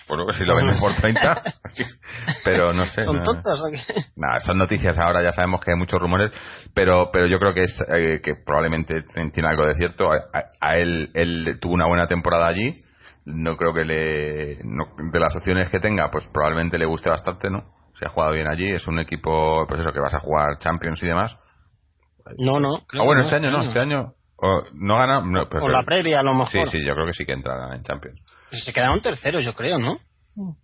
Que 0.10 0.34
si 0.34 0.44
lo 0.44 0.56
venden 0.56 0.80
por 0.80 0.96
30. 0.96 1.40
pero 2.44 2.72
no 2.72 2.86
sé. 2.88 3.04
Son 3.04 3.18
no- 3.18 3.24
tontos, 3.24 3.62
¿o 3.62 3.66
qué? 3.72 3.78
Nada, 4.16 4.40
son 4.40 4.58
noticias 4.58 4.98
ahora, 4.98 5.22
ya 5.22 5.32
sabemos 5.32 5.64
que 5.64 5.70
hay 5.72 5.78
muchos 5.78 6.00
rumores, 6.00 6.32
pero 6.74 7.12
pero 7.14 7.28
yo 7.28 7.38
creo 7.38 7.54
que 7.54 7.62
es 7.64 7.76
eh, 7.94 8.20
que 8.24 8.34
probablemente 8.44 9.04
tiene 9.32 9.50
algo 9.50 9.66
de 9.68 9.76
cierto. 9.76 10.12
A, 10.12 10.16
a- 10.34 10.44
a 10.72 10.78
él 10.78 11.12
él 11.14 11.58
tuvo 11.62 11.74
una 11.74 11.86
buena 11.88 12.08
temporada 12.08 12.48
allí, 12.48 12.74
no 13.30 13.56
creo 13.58 13.74
que 13.74 13.86
le 13.86 14.60
no- 14.64 14.94
de 15.12 15.20
las 15.20 15.36
opciones 15.36 15.70
que 15.70 15.80
tenga, 15.80 16.10
pues 16.12 16.28
probablemente 16.28 16.78
le 16.78 16.86
guste 16.86 17.10
bastante, 17.10 17.50
¿no? 17.50 17.64
Se 17.98 18.06
ha 18.06 18.10
jugado 18.10 18.34
bien 18.34 18.48
allí, 18.48 18.72
es 18.72 18.88
un 18.88 19.00
equipo, 19.00 19.66
pues 19.68 19.82
eso, 19.82 19.92
que 19.92 20.00
vas 20.00 20.14
a 20.14 20.20
jugar 20.20 20.58
Champions 20.60 21.02
y 21.04 21.08
demás. 21.08 21.38
No, 22.38 22.60
no. 22.60 22.80
creo 22.88 23.02
Ah, 23.04 23.06
bueno, 23.06 23.22
que 23.22 23.28
este 23.28 23.38
año 23.48 23.52
no, 23.58 23.64
este 23.64 23.80
año 23.80 24.14
o, 24.38 24.64
no 24.74 24.98
gana. 24.98 25.22
No, 25.22 25.50
pero- 25.50 25.66
O 25.66 25.70
la 25.70 25.84
previa, 25.84 26.20
a 26.20 26.24
lo 26.24 26.32
Sí, 26.46 26.58
mejor. 26.58 26.70
sí, 26.70 26.86
yo 26.86 26.94
creo 26.94 27.06
que 27.08 27.14
sí 27.14 27.26
que 27.26 27.34
entrará 27.34 27.76
en 27.76 27.84
Champions. 27.84 28.22
Se 28.52 28.72
quedaron 28.72 29.02
terceros, 29.02 29.44
yo 29.44 29.54
creo, 29.54 29.78
¿no? 29.78 29.98
no 30.36 30.56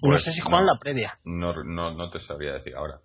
Pues, 0.00 0.22
sé 0.24 0.32
si 0.32 0.40
juegan 0.40 0.66
no. 0.66 0.72
la 0.74 0.78
previa. 0.78 1.18
No, 1.24 1.52
no, 1.64 1.92
no 1.94 2.10
te 2.10 2.20
sabría 2.20 2.52
decir 2.52 2.74
ahora. 2.76 2.98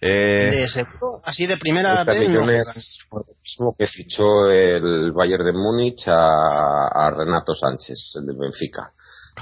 Eh, 0.00 0.50
De 0.50 0.68
seguro, 0.68 1.20
así 1.24 1.46
de 1.46 1.56
primera 1.56 2.04
30 2.04 2.12
vez. 2.12 2.20
no 2.22 2.28
millones 2.28 2.98
fue 3.08 3.22
lo 3.26 3.34
mismo 3.42 3.74
que 3.78 3.86
fichó 3.86 4.50
el 4.50 5.12
Bayern 5.12 5.44
de 5.44 5.52
Múnich 5.52 6.06
a, 6.08 6.88
a 6.92 7.10
Renato 7.10 7.54
Sánchez, 7.54 8.12
el 8.20 8.26
del 8.26 8.36
Benfica. 8.38 8.92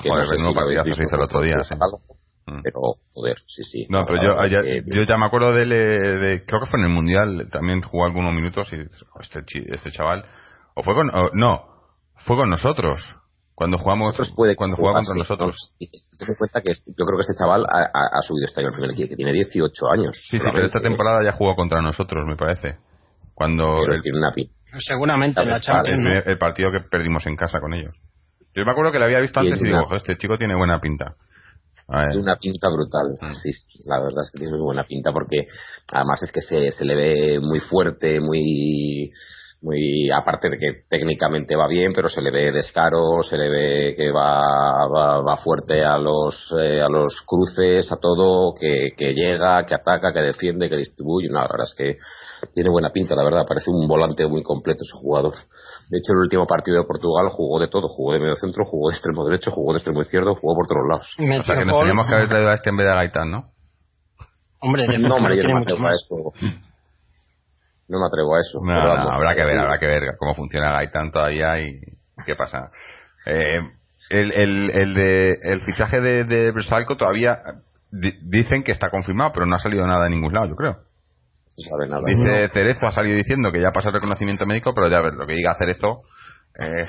Que 0.01 0.09
Joder, 0.09 0.25
no 0.27 0.31
sé 0.31 0.37
si 0.39 0.55
partidazo 0.55 0.95
se 0.95 1.03
hizo 1.03 1.17
el 1.17 1.23
otro 1.23 1.41
día, 1.43 1.57
por 1.57 1.65
sí. 1.67 1.75
algo, 1.81 2.01
Mm. 2.47 2.61
Pero, 2.63 2.79
joder, 3.15 3.39
sí, 3.39 3.65
sí. 3.65 3.87
No, 3.89 4.05
pero 4.05 4.23
yo, 4.23 4.47
ya, 4.51 4.61
que- 4.61 4.83
yo 4.85 5.03
ya 5.09 5.17
me 5.17 5.25
acuerdo 5.25 5.53
de 5.53 5.63
él, 5.63 5.73
eh, 5.73 5.99
de, 6.29 6.45
creo 6.45 6.61
que 6.61 6.67
fue 6.67 6.79
en 6.79 6.85
el 6.87 6.93
Mundial, 6.93 7.49
también 7.51 7.81
jugó 7.81 8.05
algunos 8.05 8.35
minutos 8.35 8.69
y 8.71 8.77
este, 9.19 9.43
chi- 9.47 9.65
este 9.67 9.91
chaval, 9.91 10.27
o 10.75 10.83
fue 10.83 10.95
con, 10.95 11.09
o- 11.09 11.31
no, 11.33 11.65
fue 12.27 12.37
con 12.37 12.51
nosotros, 12.51 13.01
cuando 13.55 13.79
jugamos, 13.79 14.09
Nosotros 14.09 14.33
puede 14.35 14.57
cuando 14.57 14.77
jugaba 14.77 14.99
contra 14.99 15.15
nosotros. 15.15 15.55
¿no? 15.55 15.77
Y 15.79 15.87
ten 16.19 16.29
en 16.29 16.35
cuenta 16.35 16.61
que 16.61 16.73
yo 16.75 17.05
creo 17.05 17.17
que 17.19 17.23
este 17.23 17.35
chaval 17.39 17.65
ha, 17.71 17.79
ha- 17.87 18.19
ha 18.19 18.23
subido 18.23 18.47
este 18.47 18.61
año 18.61 18.69
al 18.69 18.75
primer 18.75 18.91
equipo, 18.91 19.09
que 19.11 19.17
tiene 19.17 19.33
18 19.33 19.91
años. 19.93 20.17
Sí, 20.31 20.39
sí, 20.39 20.45
pero 20.53 20.67
esta 20.67 20.81
temporada 20.81 21.21
ya 21.25 21.33
jugó 21.33 21.55
contra 21.55 21.81
nosotros, 21.81 22.25
me 22.27 22.37
parece. 22.37 22.79
Cuando 23.35 23.79
Pero 23.83 23.95
el, 23.95 24.03
tiene 24.03 24.19
una 24.19 24.33
pinta. 24.33 24.55
Seguramente 24.79 25.41
en 25.43 25.49
la 25.49 25.57
el, 26.27 26.39
partido 26.39 26.71
que 26.73 26.81
perdimos 26.89 27.25
en 27.27 27.37
casa 27.37 27.61
con 27.61 27.75
ellos. 27.75 27.93
Yo 28.55 28.65
me 28.65 28.71
acuerdo 28.73 28.91
que 28.93 28.99
le 28.99 29.05
había 29.07 29.21
visto 29.21 29.41
antes 29.41 29.61
y 29.61 29.65
digo, 29.65 29.77
una- 29.79 29.87
"Joder, 29.87 29.97
este 29.99 30.17
chico 30.19 30.37
tiene 30.37 30.55
buena 30.57 30.81
pinta. 30.81 31.15
Tiene 31.87 32.17
una 32.23 32.37
pinta 32.37 32.69
brutal. 32.69 33.07
Mm. 33.21 33.35
Sí, 33.35 33.53
sí, 33.53 33.83
la 33.87 33.99
verdad 33.99 34.23
es 34.23 34.31
que 34.33 34.39
tiene 34.39 34.53
muy 34.57 34.65
buena 34.65 34.85
pinta 34.85 35.13
porque 35.13 35.47
además 35.93 36.23
es 36.23 36.33
que 36.33 36.41
se, 36.41 36.71
se 36.73 36.85
le 36.85 36.95
ve 36.95 37.41
muy 37.41 37.61
fuerte, 37.61 38.21
muy 38.21 39.11
muy 39.65 40.11
aparte 40.11 40.51
de 40.51 40.59
que 40.59 40.85
técnicamente 40.89 41.57
va 41.57 41.67
bien, 41.67 41.93
pero 41.95 42.11
se 42.11 42.21
le 42.21 42.31
ve 42.31 42.53
descaro, 42.53 43.23
se 43.23 43.39
le 43.39 43.49
ve 43.49 43.95
que 43.97 44.13
va, 44.13 44.43
va, 44.95 45.23
va 45.23 45.37
fuerte 45.39 45.83
a 45.83 45.97
los 45.97 46.53
eh, 46.61 46.83
a 46.83 46.89
los 46.89 47.23
cruces, 47.27 47.91
a 47.91 47.97
todo, 47.97 48.55
que, 48.55 48.91
que 48.95 49.15
llega, 49.15 49.65
que 49.65 49.75
ataca, 49.75 50.13
que 50.13 50.21
defiende, 50.21 50.69
que 50.69 50.77
distribuye. 50.77 51.29
No, 51.29 51.41
la 51.41 51.49
verdad 51.49 51.67
es 51.67 51.75
que 51.75 51.97
tiene 52.53 52.69
buena 52.69 52.91
pinta, 52.91 53.17
la 53.17 53.25
verdad. 53.25 53.47
Parece 53.49 53.71
un 53.71 53.89
volante 53.89 54.27
muy 54.27 54.43
completo 54.43 54.81
ese 54.83 54.99
jugador. 55.01 55.33
De 55.89 55.99
hecho, 55.99 56.13
el 56.13 56.19
último 56.19 56.47
partido 56.47 56.77
de 56.77 56.85
Portugal 56.85 57.29
jugó 57.31 57.59
de 57.59 57.69
todo. 57.69 57.89
Jugó 57.89 58.13
de 58.13 58.21
medio 58.21 58.37
centro, 58.37 58.65
jugó 58.65 58.91
de 58.91 58.97
extremo 58.97 59.25
derecho, 59.25 59.51
jugó 59.51 59.73
de 59.73 59.79
extremo 59.79 60.03
izquierdo, 60.03 60.35
jugó 60.35 60.55
por 60.57 60.67
todos 60.67 60.85
lados. 60.87 61.15
Metió 61.19 61.41
O 61.41 61.45
sea 61.45 61.57
que 61.57 61.65
nos 61.65 61.79
teníamos 61.79 62.07
que 62.07 62.15
haber 62.15 62.29
traído 62.29 62.51
a 62.51 62.55
este 62.55 62.69
en 62.69 62.77
vez 62.77 62.87
de 62.87 62.93
a 62.93 62.97
Gaitán, 62.97 63.31
¿no? 63.31 63.55
Hombre, 64.61 64.87
de 64.87 64.99
No, 64.99 65.17
hombre, 65.17 65.37
yo 65.37 65.43
no 65.45 65.79
más. 65.79 65.97
eso. 65.97 66.33
No 67.89 67.99
me 68.01 68.07
atrevo 68.07 68.35
a 68.37 68.41
eso. 68.41 68.59
No, 68.61 68.67
pero 68.67 68.83
no, 68.83 68.95
vamos, 68.97 69.15
habrá 69.15 69.35
que 69.35 69.45
ver, 69.45 69.59
habrá 69.59 69.79
que 69.79 69.87
ver 69.87 70.03
cómo 70.19 70.35
funciona 70.35 70.73
Gaitán 70.73 71.11
todavía 71.11 71.61
y 71.61 71.81
qué 72.27 72.35
pasa. 72.35 72.71
Eh, 73.27 73.59
el, 74.11 74.33
el, 74.33 74.71
el, 74.71 74.95
de, 74.95 75.39
el 75.43 75.61
fichaje 75.63 76.01
de, 76.01 76.25
de 76.25 76.51
Bersalco 76.53 76.97
todavía 76.97 77.39
di- 77.91 78.19
dicen 78.23 78.63
que 78.63 78.73
está 78.73 78.91
confirmado, 78.91 79.33
pero 79.33 79.47
no 79.47 79.57
ha 79.57 79.59
salido 79.59 79.87
nada 79.87 80.07
en 80.07 80.13
ningún 80.13 80.33
lado, 80.33 80.47
yo 80.49 80.57
creo. 80.57 80.73
no 80.73 80.83
se 81.49 81.69
sabe 81.69 81.89
nada. 81.89 82.03
Dice 82.07 82.49
Cerezo, 82.53 82.87
ha 82.87 82.91
salido 82.93 83.17
diciendo 83.17 83.51
que 83.53 83.61
ya 83.61 83.71
pasa 83.71 83.89
el 83.89 83.95
reconocimiento 83.95 84.47
médico, 84.47 84.73
pero 84.75 84.89
ya 84.91 85.01
ver, 85.01 85.15
lo 85.15 85.27
que 85.27 85.35
diga 85.35 85.55
Cerezo 85.59 86.03
eh, 86.59 86.87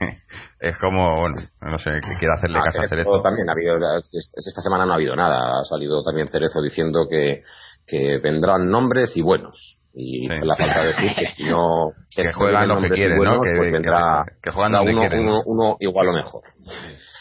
es 0.60 0.78
como, 0.78 1.20
bueno, 1.20 1.36
no 1.62 1.78
sé, 1.78 1.90
que 1.92 2.18
quiere 2.18 2.34
hacerle 2.34 2.58
Ah, 2.58 2.64
caso 2.64 2.80
a 2.80 2.88
Cerezo 2.88 3.10
Cerezo. 3.10 3.22
también 3.22 3.48
ha 3.48 3.52
habido, 3.52 3.76
esta 3.98 4.60
semana 4.62 4.86
no 4.86 4.92
ha 4.92 4.96
habido 4.96 5.14
nada. 5.16 5.60
Ha 5.60 5.64
salido 5.64 6.02
también 6.02 6.28
Cerezo 6.28 6.60
diciendo 6.62 7.06
que, 7.10 7.42
que 7.86 8.18
vendrán 8.22 8.70
nombres 8.70 9.16
y 9.16 9.22
buenos. 9.22 9.77
Y 10.00 10.28
Sí. 10.28 10.34
la 10.42 10.54
falta 10.54 10.80
de 10.80 10.86
decir 10.88 11.14
que 11.16 11.26
si 11.34 11.42
no 11.44 11.90
Que 12.14 12.22
no 12.24 12.32
juegan 12.34 12.68
vienen 12.68 12.76
lo 12.76 12.82
que 12.82 12.88
quieren, 12.94 13.16
¿no? 13.16 13.16
buenos, 13.18 13.38
Que- 13.42 13.56
pues 13.56 13.66
que- 13.68 13.72
vendrá 13.72 14.24
que 14.42 14.50
juegan 14.52 14.72
vendrá 14.72 14.78
donde 14.78 14.92
uno, 14.92 15.00
quieren, 15.00 15.26
¿no? 15.26 15.32
uno, 15.32 15.42
uno 15.46 15.76
igual 15.80 16.08
o 16.08 16.12
mejor. 16.12 16.42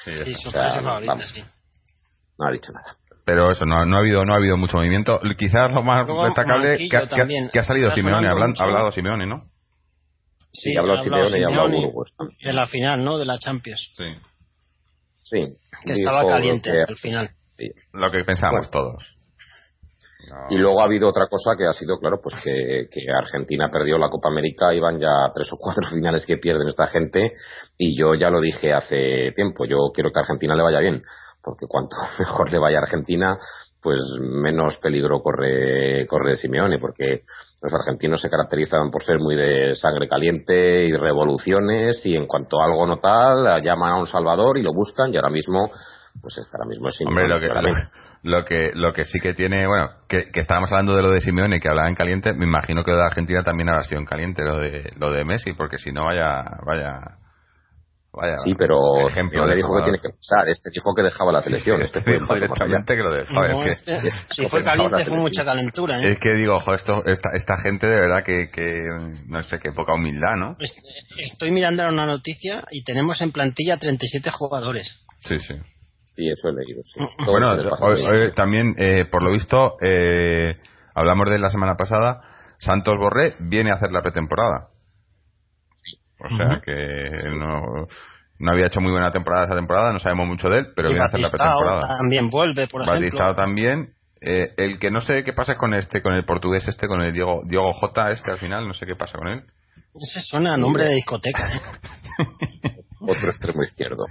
Sí, 0.06 0.12
Sí, 0.36 0.48
O 0.48 0.52
sea, 0.52 0.70
sí. 1.28 1.44
No 2.40 2.48
ha 2.48 2.52
dicho 2.52 2.72
nada. 2.72 2.94
Pero 3.26 3.52
eso, 3.52 3.66
no, 3.66 3.84
no 3.86 3.98
ha 3.98 4.00
habido 4.00 4.24
no 4.24 4.34
ha 4.34 4.38
habido 4.38 4.56
mucho 4.58 4.78
movimiento. 4.78 5.20
Quizás 5.38 5.72
lo 5.74 5.82
más 5.82 6.06
Luego, 6.08 6.26
destacable 6.26 6.78
que, 6.78 6.96
ha- 6.98 7.08
que 7.08 7.22
ha- 7.22 7.50
que 7.52 7.64
salido 7.64 7.90
Simeone, 7.92 8.28
ha 8.28 8.32
hablado 8.64 8.92
Simeone, 8.92 9.26
¿no? 9.26 9.44
Sí, 10.52 10.72
Sí, 10.72 10.78
ha 10.78 10.82
hablado 10.82 11.00
ha 11.00 11.02
hablado 11.04 11.26
Simeone 11.26 11.40
y 11.40 11.44
ha 11.44 11.48
hablado 11.48 11.68
Simeone 11.70 11.94
Burgos. 11.94 12.14
De 12.42 12.54
la 12.54 12.68
final, 12.68 13.04
¿no? 13.04 13.18
De 13.18 13.26
la 13.26 13.38
Champions. 13.40 13.92
Sí. 13.98 14.06
Sí. 15.24 15.46
Que 15.86 15.94
estaba 15.94 16.26
caliente 16.28 16.72
que- 16.72 16.84
al 16.88 16.96
final. 16.98 17.30
sí. 17.58 17.70
Lo 17.94 18.12
que 18.12 18.24
pensábamos 18.24 18.70
Bueno. 18.70 18.92
todos. 18.94 19.17
No. 20.30 20.48
Y 20.50 20.58
luego 20.58 20.82
ha 20.82 20.86
habido 20.86 21.10
otra 21.10 21.28
cosa 21.28 21.56
que 21.58 21.66
ha 21.66 21.74
sido, 21.74 21.98
claro, 21.98 22.20
pues 22.22 22.36
que, 22.44 22.88
que 22.92 23.02
Argentina 23.12 23.70
perdió 23.72 23.98
la 23.98 24.10
Copa 24.10 24.30
América 24.30 24.74
y 24.74 24.80
van 24.80 25.00
ya 25.00 25.26
tres 25.34 25.52
o 25.54 25.58
cuatro 25.58 25.88
finales 25.94 26.26
que 26.26 26.38
pierden 26.38 26.68
esta 26.68 26.88
gente. 26.88 27.34
Y 27.78 27.98
yo 27.98 28.14
ya 28.16 28.30
lo 28.30 28.42
dije 28.42 28.74
hace 28.74 29.32
tiempo, 29.34 29.66
yo 29.66 29.92
quiero 29.94 30.12
que 30.12 30.20
a 30.20 30.22
Argentina 30.22 30.56
le 30.56 30.64
vaya 30.64 30.80
bien, 30.80 31.04
porque 31.44 31.68
cuanto 31.68 31.96
mejor 32.20 32.52
le 32.52 32.60
vaya 32.60 32.78
a 32.78 32.82
Argentina, 32.82 33.38
pues 33.82 34.02
menos 34.20 34.78
peligro 34.78 35.22
corre, 35.22 36.06
corre 36.08 36.36
Simeone, 36.36 36.78
porque 36.80 37.24
los 37.62 37.74
argentinos 37.74 38.20
se 38.20 38.30
caracterizan 38.30 38.92
por 38.92 39.04
ser 39.04 39.20
muy 39.20 39.36
de 39.36 39.76
sangre 39.76 40.08
caliente 40.08 40.86
y 40.86 40.92
revoluciones, 40.94 42.06
y 42.06 42.16
en 42.16 42.28
cuanto 42.28 42.60
a 42.60 42.66
algo 42.66 42.86
no 42.86 42.98
tal, 42.98 43.62
llaman 43.62 43.94
a 43.94 43.98
un 43.98 44.08
salvador 44.08 44.58
y 44.58 44.64
lo 44.64 44.74
buscan, 44.74 45.14
y 45.14 45.16
ahora 45.16 45.30
mismo, 45.30 45.72
pues 46.22 46.38
es 46.38 46.46
que 46.46 46.58
ahora 46.58 46.68
mismo 46.70 46.88
es 46.90 47.00
Hombre, 47.06 47.28
lo 47.28 47.40
que, 47.40 47.48
lo, 47.48 47.76
lo 48.24 48.46
que 48.46 48.72
lo 48.74 48.94
que 48.94 49.06
sí 49.06 49.20
que 49.20 49.34
tiene, 49.34 49.68
bueno, 49.68 49.90
que, 50.08 50.30
que 50.32 50.40
estábamos 50.40 50.72
hablando 50.72 50.96
de 50.96 51.02
lo 51.04 51.12
de 51.12 51.22
Simeone 51.22 51.60
que 51.60 51.70
hablaba 51.70 51.88
en 51.90 51.96
caliente, 51.96 52.34
me 52.34 52.46
imagino 52.46 52.84
que 52.84 52.92
lo 52.92 52.98
de 52.98 53.06
Argentina 53.06 53.44
también 53.44 53.70
habrá 53.70 53.84
sido 53.84 54.00
en 54.00 54.06
caliente 54.06 54.44
lo 54.44 54.58
de 54.58 54.92
lo 54.98 55.12
de 55.12 55.24
Messi, 55.26 55.54
porque 55.54 55.78
si 55.78 55.92
no 55.92 56.06
vaya 56.06 56.44
vaya 56.66 57.00
vaya 58.14 58.36
Sí, 58.44 58.56
pero 58.58 59.08
ejemplo 59.10 59.42
no 59.42 59.48
le 59.48 59.56
dijo 59.58 59.76
que 59.78 59.84
tiene 59.84 60.00
que 60.00 60.10
pasar. 60.10 60.50
Este 60.50 60.72
dijo 60.74 60.92
que 60.96 61.04
dejaba 61.04 61.32
la 61.32 61.42
selección. 61.42 61.82
Este 61.82 62.02
fue 62.02 62.14
un 62.14 62.20
dijo 62.20 62.34
directamente 62.34 62.96
que 62.96 63.04
lo 63.04 63.12
dejaba. 63.12 63.48
No, 63.48 63.64
es, 63.64 63.84
que, 63.84 63.92
este- 63.94 64.10
si 64.34 64.48
fue 64.48 64.64
caliente 64.64 65.06
fue 65.06 65.18
mucha 65.18 65.46
calentura. 65.46 66.00
¿eh? 66.02 66.14
es 66.14 66.20
que 66.20 66.30
digo, 66.34 66.56
ojo, 66.56 66.74
esto, 66.74 66.98
esta, 67.06 67.30
esta 67.34 67.58
gente 67.62 67.86
de 67.86 67.96
verdad 67.96 68.24
que, 68.26 68.50
que 68.50 68.82
no 69.30 69.44
sé, 69.44 69.60
qué 69.60 69.72
poca 69.72 69.94
humildad, 69.94 70.36
¿no? 70.36 70.56
Est- 70.60 70.80
Estoy 71.18 71.52
mirando 71.52 71.84
ahora 71.84 71.94
una 71.94 72.06
noticia 72.08 72.64
y 72.72 72.84
tenemos 72.84 73.22
en 73.22 73.32
plantilla 73.32 73.78
37 73.78 74.32
jugadores. 74.32 75.06
Sí, 75.20 75.38
sí. 75.38 75.54
Sí, 76.18 76.28
eso 76.30 76.50
he 76.50 76.54
leído. 76.54 76.82
sí. 76.84 77.00
Todo 77.20 77.32
Bueno, 77.32 77.52
hoy- 77.82 78.02
hoy 78.08 78.32
también, 78.34 78.74
eh, 78.80 79.06
por 79.06 79.22
lo 79.22 79.32
visto, 79.32 79.78
eh, 79.84 80.58
hablamos 80.96 81.30
de 81.30 81.38
la 81.38 81.50
semana 81.52 81.76
pasada, 81.78 82.22
Santos 82.58 82.96
Borré 82.98 83.34
viene 83.52 83.70
a 83.70 83.76
hacer 83.76 83.92
la 83.92 84.02
pretemporada. 84.02 84.70
O 86.20 86.28
sea 86.36 86.60
que 86.66 87.30
no, 87.38 87.86
no 88.40 88.52
había 88.52 88.66
hecho 88.66 88.82
muy 88.82 88.92
buena 88.92 89.12
temporada 89.12 89.46
esa 89.46 89.54
temporada, 89.56 89.94
no 89.94 90.00
sabemos 90.00 90.26
mucho 90.28 90.50
de 90.50 90.58
él, 90.62 90.68
pero 90.76 90.90
y 90.90 90.94
viene 90.94 91.04
a 91.04 91.08
hacer 91.08 91.20
la 91.20 91.28
Batistao 91.28 91.60
pretemporada. 91.60 91.98
también 92.00 92.30
vuelve, 92.32 92.68
por 92.68 92.82
Batistao 92.88 93.32
ejemplo. 93.32 93.44
también. 93.44 93.94
Eh, 94.20 94.56
el 94.58 94.80
que 94.80 94.90
no 94.90 95.02
sé 95.02 95.24
qué 95.24 95.34
pasa 95.34 95.54
con 95.58 95.76
este, 95.76 96.02
con 96.02 96.14
el 96.14 96.26
portugués 96.26 96.68
este, 96.68 96.88
con 96.88 97.02
el 97.02 97.14
Diego, 97.14 97.42
Diego 97.48 97.72
J 97.74 98.10
este 98.10 98.32
al 98.32 98.40
final, 98.40 98.68
no 98.68 98.74
sé 98.74 98.88
qué 98.88 98.96
pasa 98.96 99.20
con 99.20 99.28
él. 99.28 99.44
Ese 99.94 100.22
suena 100.22 100.56
a 100.56 100.58
nombre 100.58 100.86
de 100.86 100.96
discoteca. 100.96 101.48
¿eh? 101.48 101.62
Otro 103.08 103.30
extremo 103.30 103.64
izquierdo. 103.64 104.06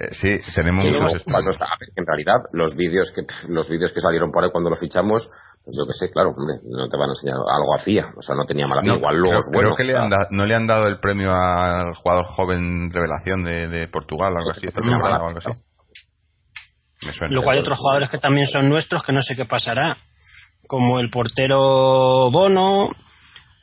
Eh, 0.00 0.08
sí, 0.12 0.52
tenemos 0.54 0.84
muchos 0.84 1.24
cuando 1.24 1.50
está- 1.50 1.64
a 1.66 1.76
ver, 1.80 1.88
en 1.96 2.04
realidad, 2.06 2.40
los 2.52 2.76
vídeos 2.76 3.10
que 3.14 3.22
los 3.48 3.68
vídeos 3.68 3.92
que 3.92 4.00
salieron 4.00 4.30
por 4.30 4.44
ahí 4.44 4.50
cuando 4.50 4.70
lo 4.70 4.76
fichamos, 4.76 5.26
pues 5.64 5.76
yo 5.78 5.86
que 5.86 5.92
sé, 5.94 6.10
claro, 6.12 6.30
hombre, 6.36 6.56
no 6.64 6.88
te 6.88 6.96
van 6.98 7.08
a 7.08 7.12
enseñar. 7.12 7.36
Algo 7.36 7.74
hacía. 7.74 8.06
O 8.16 8.22
sea, 8.22 8.36
no 8.36 8.44
tenía 8.44 8.66
mala 8.66 8.82
No, 8.82 8.96
Igual 8.96 9.16
luego 9.16 9.30
creo, 9.30 9.40
es 9.40 9.46
bueno. 9.52 9.74
creo 9.74 9.76
que 9.76 9.84
le 9.84 9.92
o 9.92 9.96
sea, 9.96 10.04
han 10.04 10.10
da- 10.10 10.28
no 10.30 10.46
le 10.46 10.54
han 10.54 10.66
dado 10.66 10.86
el 10.86 11.00
premio 11.00 11.32
al 11.34 11.94
jugador 11.94 12.26
joven 12.26 12.90
revelación 12.92 13.42
de, 13.44 13.68
de 13.68 13.88
Portugal 13.88 14.32
o 14.34 14.38
algo 14.38 14.50
así, 14.50 14.66
o 14.66 14.70
algo 15.26 15.38
así. 15.38 15.48
Me 17.06 17.12
suena. 17.12 17.34
Luego 17.34 17.50
hay 17.50 17.58
otros 17.58 17.78
jugadores 17.78 18.08
que 18.10 18.18
también 18.18 18.46
son 18.46 18.68
nuestros 18.68 19.02
que 19.04 19.12
no 19.12 19.22
sé 19.22 19.34
qué 19.34 19.44
pasará. 19.44 19.96
Como 20.66 20.98
el 21.00 21.10
portero 21.10 22.30
Bono, 22.30 22.88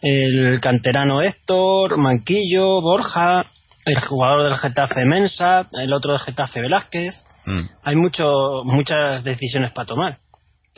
el 0.01 0.59
canterano 0.59 1.21
Héctor, 1.21 1.97
Manquillo, 1.97 2.81
Borja, 2.81 3.45
el 3.85 3.99
jugador 4.01 4.43
del 4.43 4.57
Getafe 4.57 5.05
Mensa, 5.05 5.67
el 5.73 5.93
otro 5.93 6.11
del 6.13 6.21
Getafe 6.21 6.61
Velázquez. 6.61 7.15
Mm, 7.45 7.61
Hay 7.83 7.95
mucho, 7.95 8.61
muchas 8.65 9.23
decisiones 9.23 9.71
para 9.71 9.85
tomar. 9.87 10.19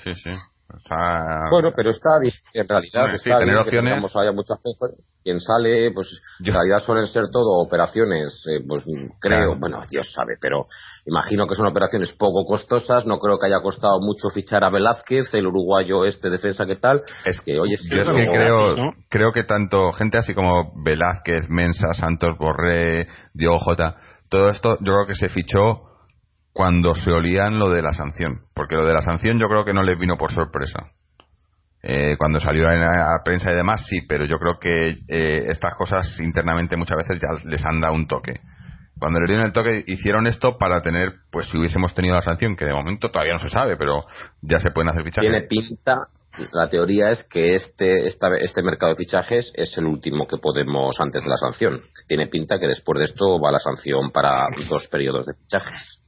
sí, 0.03 0.13
sí. 0.15 0.29
Bueno, 1.51 1.71
pero 1.75 1.91
está 1.91 2.19
bien, 2.19 2.33
en 2.53 2.67
realidad 2.67 3.05
sí, 3.13 3.29
está 3.29 3.39
tener 3.39 3.53
bien 3.55 3.63
que 3.65 3.71
tengamos 3.71 4.15
haya 4.15 4.31
mucha 4.31 4.55
gente. 4.55 5.01
Quien 5.23 5.39
sale, 5.39 5.91
pues 5.93 6.09
Yo- 6.39 6.49
en 6.49 6.53
realidad 6.55 6.79
suelen 6.79 7.05
ser 7.07 7.25
todo 7.31 7.61
operaciones, 7.61 8.43
eh, 8.51 8.63
pues 8.67 8.83
creo, 9.19 9.37
Claro. 9.45 9.55
bueno, 9.59 9.79
Dios 9.89 10.11
sabe, 10.13 10.33
pero 10.41 10.65
imagino 11.05 11.47
que 11.47 11.55
son 11.55 11.67
operaciones 11.67 12.11
poco 12.11 12.43
costosas. 12.45 13.05
No 13.05 13.19
creo 13.19 13.37
que 13.39 13.47
haya 13.47 13.61
costado 13.61 13.99
mucho 14.01 14.29
fichar 14.33 14.63
a 14.63 14.69
Velázquez, 14.69 15.33
el 15.33 15.47
uruguayo 15.47 16.05
este 16.05 16.29
defensa 16.29 16.65
que 16.65 16.75
tal. 16.75 17.01
Es 17.25 17.39
que, 17.41 17.59
oye, 17.59 17.75
yo 17.77 18.01
es 18.01 18.07
que 18.09 18.31
creo, 18.31 18.75
¿no? 18.75 18.91
creo 19.09 19.31
que 19.31 19.43
tanto 19.43 19.91
gente 19.93 20.17
así 20.17 20.33
como 20.33 20.73
Velázquez, 20.83 21.47
Mensa, 21.49 21.93
Santos 21.93 22.37
Borré, 22.37 23.07
Diego 23.33 23.59
J, 23.59 23.95
todo 24.29 24.49
esto 24.49 24.77
yo 24.81 24.93
creo 24.93 25.07
que 25.07 25.15
se 25.15 25.29
fichó 25.29 25.92
cuando 26.53 26.93
se 26.93 27.11
olían 27.11 27.59
lo 27.59 27.69
de 27.69 27.81
la 27.81 27.91
sanción. 27.91 28.41
Porque 28.53 28.75
lo 28.75 28.85
de 28.85 28.93
la 28.93 29.01
sanción 29.01 29.39
yo 29.39 29.47
creo 29.47 29.65
que 29.65 29.73
no 29.73 29.83
les 29.83 29.99
vino 29.99 30.17
por 30.17 30.31
sorpresa. 30.31 30.91
Eh, 31.81 32.15
cuando 32.17 32.39
salió 32.39 32.71
en 32.71 32.79
la 32.79 33.21
prensa 33.25 33.51
y 33.51 33.55
demás, 33.55 33.85
sí, 33.87 34.01
pero 34.07 34.25
yo 34.25 34.37
creo 34.37 34.57
que 34.57 34.99
eh, 35.07 35.47
estas 35.49 35.75
cosas 35.75 36.17
internamente 36.19 36.77
muchas 36.77 36.97
veces 36.97 37.21
ya 37.21 37.29
les 37.43 37.65
han 37.65 37.81
dado 37.81 37.93
un 37.93 38.07
toque. 38.07 38.39
Cuando 38.97 39.19
le 39.19 39.27
dieron 39.27 39.47
el 39.47 39.51
toque, 39.51 39.83
hicieron 39.87 40.27
esto 40.27 40.57
para 40.57 40.81
tener, 40.81 41.11
pues 41.29 41.47
si 41.49 41.57
hubiésemos 41.57 41.93
tenido 41.93 42.15
la 42.15 42.21
sanción, 42.21 42.55
que 42.55 42.63
de 42.63 42.73
momento 42.73 43.11
todavía 43.11 43.33
no 43.33 43.39
se 43.39 43.49
sabe, 43.49 43.75
pero 43.75 44.05
ya 44.41 44.59
se 44.59 44.69
pueden 44.71 44.91
hacer 44.91 45.03
fichajes. 45.03 45.29
Tiene 45.29 45.47
pinta, 45.47 46.07
la 46.53 46.69
teoría 46.69 47.09
es 47.09 47.27
que 47.27 47.55
este, 47.55 48.07
esta, 48.07 48.29
este 48.39 48.63
mercado 48.63 48.93
de 48.93 49.03
fichajes 49.03 49.51
es 49.55 49.77
el 49.77 49.85
último 49.85 50.25
que 50.25 50.37
podemos 50.37 50.99
antes 51.01 51.21
de 51.21 51.29
la 51.29 51.37
sanción. 51.37 51.81
Tiene 52.07 52.27
pinta 52.27 52.57
que 52.59 52.67
después 52.67 52.97
de 52.99 53.05
esto 53.05 53.41
va 53.41 53.51
la 53.51 53.59
sanción 53.59 54.11
para 54.11 54.47
dos 54.69 54.87
periodos 54.87 55.25
de 55.25 55.33
fichajes. 55.33 56.02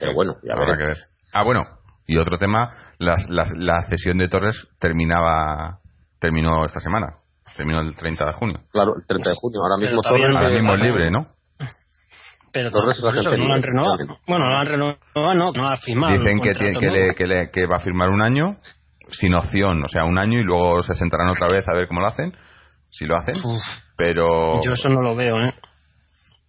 Pero 0.00 0.14
bueno, 0.14 0.32
ya 0.42 0.54
Habrá 0.54 0.66
veremos. 0.72 0.78
que 0.78 1.00
ver. 1.00 1.06
Ah, 1.34 1.44
bueno, 1.44 1.60
y 2.08 2.16
otro 2.18 2.38
tema, 2.38 2.72
las- 2.98 3.28
las- 3.28 3.52
la 3.56 3.82
cesión 3.88 4.18
de 4.18 4.28
Torres 4.28 4.56
terminaba 4.80 5.78
terminó 6.18 6.64
esta 6.66 6.80
semana, 6.80 7.14
terminó 7.56 7.80
el 7.80 7.94
30 7.94 8.26
de 8.26 8.32
junio. 8.32 8.60
Claro, 8.72 8.94
el 8.96 9.06
30 9.06 9.30
de 9.30 9.36
junio, 9.36 9.60
ahora 9.62 9.76
mismo 9.80 10.02
Torres 10.02 10.30
no 10.32 10.38
Ahora 10.38 10.50
mismo 10.50 10.74
es 10.74 10.80
libre, 10.80 11.10
¿no? 11.10 11.26
Pero 12.52 12.70
Torres 12.70 12.98
es 12.98 13.04
eso 13.04 13.36
no 13.36 13.46
lo 13.46 13.54
han 13.54 13.62
renovado. 13.62 13.96
Bueno, 14.26 14.44
no 14.46 14.50
lo 14.50 14.58
han 14.58 14.66
renovado, 14.66 15.34
no, 15.34 15.52
no 15.52 15.68
ha 15.68 15.76
firmado. 15.76 16.12
Dicen 16.18 16.40
que, 16.40 16.50
tiene- 16.52 16.78
que, 16.80 16.90
le- 16.90 17.14
que 17.14 17.26
le- 17.26 17.50
que 17.52 17.66
va 17.66 17.76
a 17.76 17.80
firmar 17.80 18.10
un 18.10 18.22
año 18.22 18.56
sin 19.12 19.34
opción, 19.34 19.84
o 19.84 19.88
sea, 19.88 20.04
un 20.04 20.18
año 20.18 20.40
y 20.40 20.42
luego 20.42 20.82
se 20.82 20.94
sentarán 20.94 21.28
otra 21.28 21.46
vez 21.50 21.64
a 21.68 21.72
ver 21.74 21.86
cómo 21.86 22.00
lo 22.00 22.08
hacen, 22.08 22.32
si 22.90 23.04
lo 23.06 23.16
hacen, 23.16 23.34
Uf, 23.44 23.62
pero 23.96 24.62
yo 24.64 24.72
eso 24.72 24.88
no 24.88 25.00
lo 25.00 25.14
veo, 25.14 25.40
¿eh? 25.40 25.54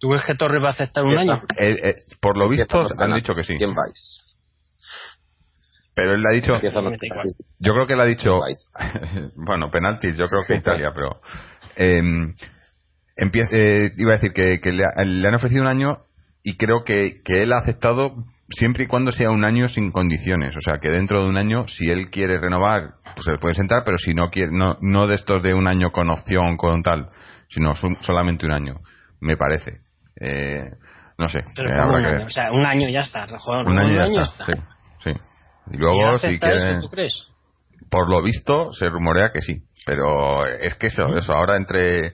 ¿Tú 0.02 0.08
crees 0.08 0.24
que 0.26 0.34
Torres 0.34 0.60
va 0.60 0.70
a 0.70 0.72
aceptar 0.72 1.04
un 1.04 1.16
año? 1.16 1.40
eh, 1.56 1.76
eh, 1.80 1.94
por 2.20 2.36
lo 2.36 2.48
visto 2.48 2.80
han 2.98 3.14
dicho 3.14 3.32
que 3.34 3.44
sí, 3.44 3.54
¿Quién 3.56 3.72
vais? 3.72 4.18
pero 5.94 6.14
él 6.14 6.22
le 6.22 6.28
ha 6.28 6.32
dicho, 6.32 6.52
yo 7.60 7.72
creo 7.74 7.86
que 7.86 7.94
le 7.94 8.02
ha 8.02 8.06
dicho, 8.06 8.40
bueno, 9.36 9.70
penaltis, 9.70 10.16
yo 10.16 10.26
creo 10.26 10.42
que 10.44 10.54
Italia, 10.56 10.90
pero 10.92 11.20
eh, 11.76 12.02
empie- 13.16 13.48
eh, 13.52 13.92
iba 13.96 14.10
a 14.10 14.14
decir 14.14 14.32
que, 14.32 14.58
que 14.60 14.72
le, 14.72 14.84
ha- 14.86 15.04
le 15.04 15.28
han 15.28 15.34
ofrecido 15.36 15.62
un 15.62 15.68
año 15.68 15.98
y 16.42 16.56
creo 16.56 16.82
que, 16.82 17.20
que 17.24 17.44
él 17.44 17.52
ha 17.52 17.58
aceptado 17.58 18.24
siempre 18.48 18.84
y 18.84 18.86
cuando 18.88 19.12
sea 19.12 19.30
un 19.30 19.44
año 19.44 19.68
sin 19.68 19.92
condiciones. 19.92 20.56
O 20.56 20.60
sea, 20.60 20.78
que 20.78 20.88
dentro 20.88 21.22
de 21.22 21.28
un 21.28 21.36
año, 21.36 21.68
si 21.68 21.88
él 21.88 22.10
quiere 22.10 22.40
renovar, 22.40 22.94
pues 23.14 23.24
se 23.24 23.30
le 23.32 23.38
puede 23.38 23.54
sentar, 23.54 23.82
pero 23.84 23.98
si 23.98 24.14
no 24.14 24.30
quiere, 24.30 24.50
no, 24.50 24.78
no 24.80 25.06
de 25.06 25.14
estos 25.14 25.42
de 25.44 25.54
un 25.54 25.68
año 25.68 25.92
con 25.92 26.10
opción, 26.10 26.56
con 26.56 26.82
tal, 26.82 27.06
sino 27.48 27.74
su- 27.74 27.94
solamente 28.00 28.46
un 28.46 28.52
año, 28.52 28.80
me 29.20 29.36
parece. 29.36 29.82
Eh, 30.20 30.70
no 31.18 31.28
sé, 31.28 31.40
Pero 31.54 31.68
eh, 31.70 31.72
habrá 31.72 31.86
un 31.98 32.02
que 32.02 32.08
año, 32.08 32.18
ver. 32.18 32.26
o 32.26 32.30
sea, 32.30 32.52
un 32.52 32.64
año 32.66 32.88
ya 32.88 33.00
está. 33.02 33.26
joder, 33.38 33.66
Un 33.66 33.78
año 33.78 33.94
ya 33.96 34.02
año 34.04 34.22
está, 34.22 34.46
sí, 34.46 34.52
sí. 35.04 35.10
Y 35.70 35.74
¿Y 35.74 35.78
luego, 35.78 36.18
si 36.18 36.26
acepta 36.26 36.52
eso, 36.52 36.64
quiere, 36.64 36.80
¿Tú 36.80 36.88
crees? 36.88 37.26
por 37.90 38.10
lo 38.10 38.22
visto, 38.22 38.72
se 38.72 38.88
rumorea 38.88 39.30
que 39.32 39.40
sí. 39.42 39.62
Pero 39.86 40.46
es 40.46 40.74
que 40.76 40.86
eso, 40.88 41.06
eso 41.16 41.32
ahora 41.32 41.56
entre 41.56 42.12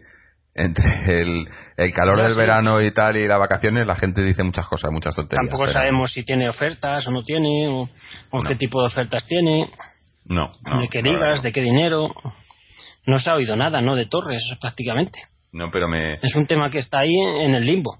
entre 0.54 1.20
el, 1.22 1.48
el 1.76 1.92
calor 1.92 2.20
del 2.20 2.32
sí. 2.32 2.38
verano 2.38 2.80
y 2.82 2.90
tal 2.92 3.16
y 3.16 3.28
las 3.28 3.38
vacaciones, 3.38 3.86
la 3.86 3.94
gente 3.94 4.22
dice 4.22 4.42
muchas 4.42 4.66
cosas, 4.66 4.90
muchas 4.90 5.14
tonterías. 5.14 5.42
Tampoco 5.44 5.62
pero 5.64 5.72
sabemos 5.74 6.10
si 6.12 6.24
tiene 6.24 6.48
ofertas 6.48 7.06
o 7.06 7.10
no 7.12 7.22
tiene, 7.22 7.68
o, 7.68 7.88
o 8.30 8.42
No. 8.42 8.48
qué 8.48 8.56
tipo 8.56 8.80
de 8.80 8.88
ofertas 8.88 9.24
tiene, 9.26 9.68
No, 10.24 10.50
no, 10.68 10.80
de 10.80 10.88
qué 10.88 11.00
ligas, 11.02 11.36
no. 11.38 11.42
de 11.42 11.52
qué 11.52 11.60
dinero. 11.62 12.12
No 13.06 13.18
se 13.20 13.30
ha 13.30 13.34
oído 13.34 13.54
nada, 13.56 13.80
¿no? 13.80 13.94
De 13.94 14.06
Torres, 14.06 14.42
prácticamente. 14.60 15.20
No, 15.52 15.70
pero 15.70 15.88
me. 15.88 16.14
Es 16.14 16.34
un 16.36 16.46
tema 16.46 16.70
que 16.70 16.78
está 16.78 17.00
ahí 17.00 17.14
en 17.40 17.54
el 17.54 17.64
limbo. 17.64 17.92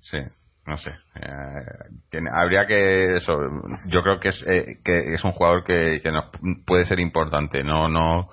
Sí, 0.00 0.18
no 0.66 0.76
sé. 0.76 0.90
Eh, 0.90 1.30
tiene- 2.10 2.30
habría 2.34 2.66
que. 2.66 3.16
Eso, 3.16 3.34
yo 3.90 4.02
creo 4.02 4.18
que 4.18 4.28
es, 4.30 4.44
eh, 4.48 4.78
que 4.84 5.14
es 5.14 5.22
un 5.24 5.32
jugador 5.32 5.64
que, 5.64 6.00
que 6.02 6.10
nos 6.10 6.24
puede 6.66 6.84
ser 6.84 6.98
importante. 7.00 7.62
No, 7.62 7.88
no. 7.88 8.28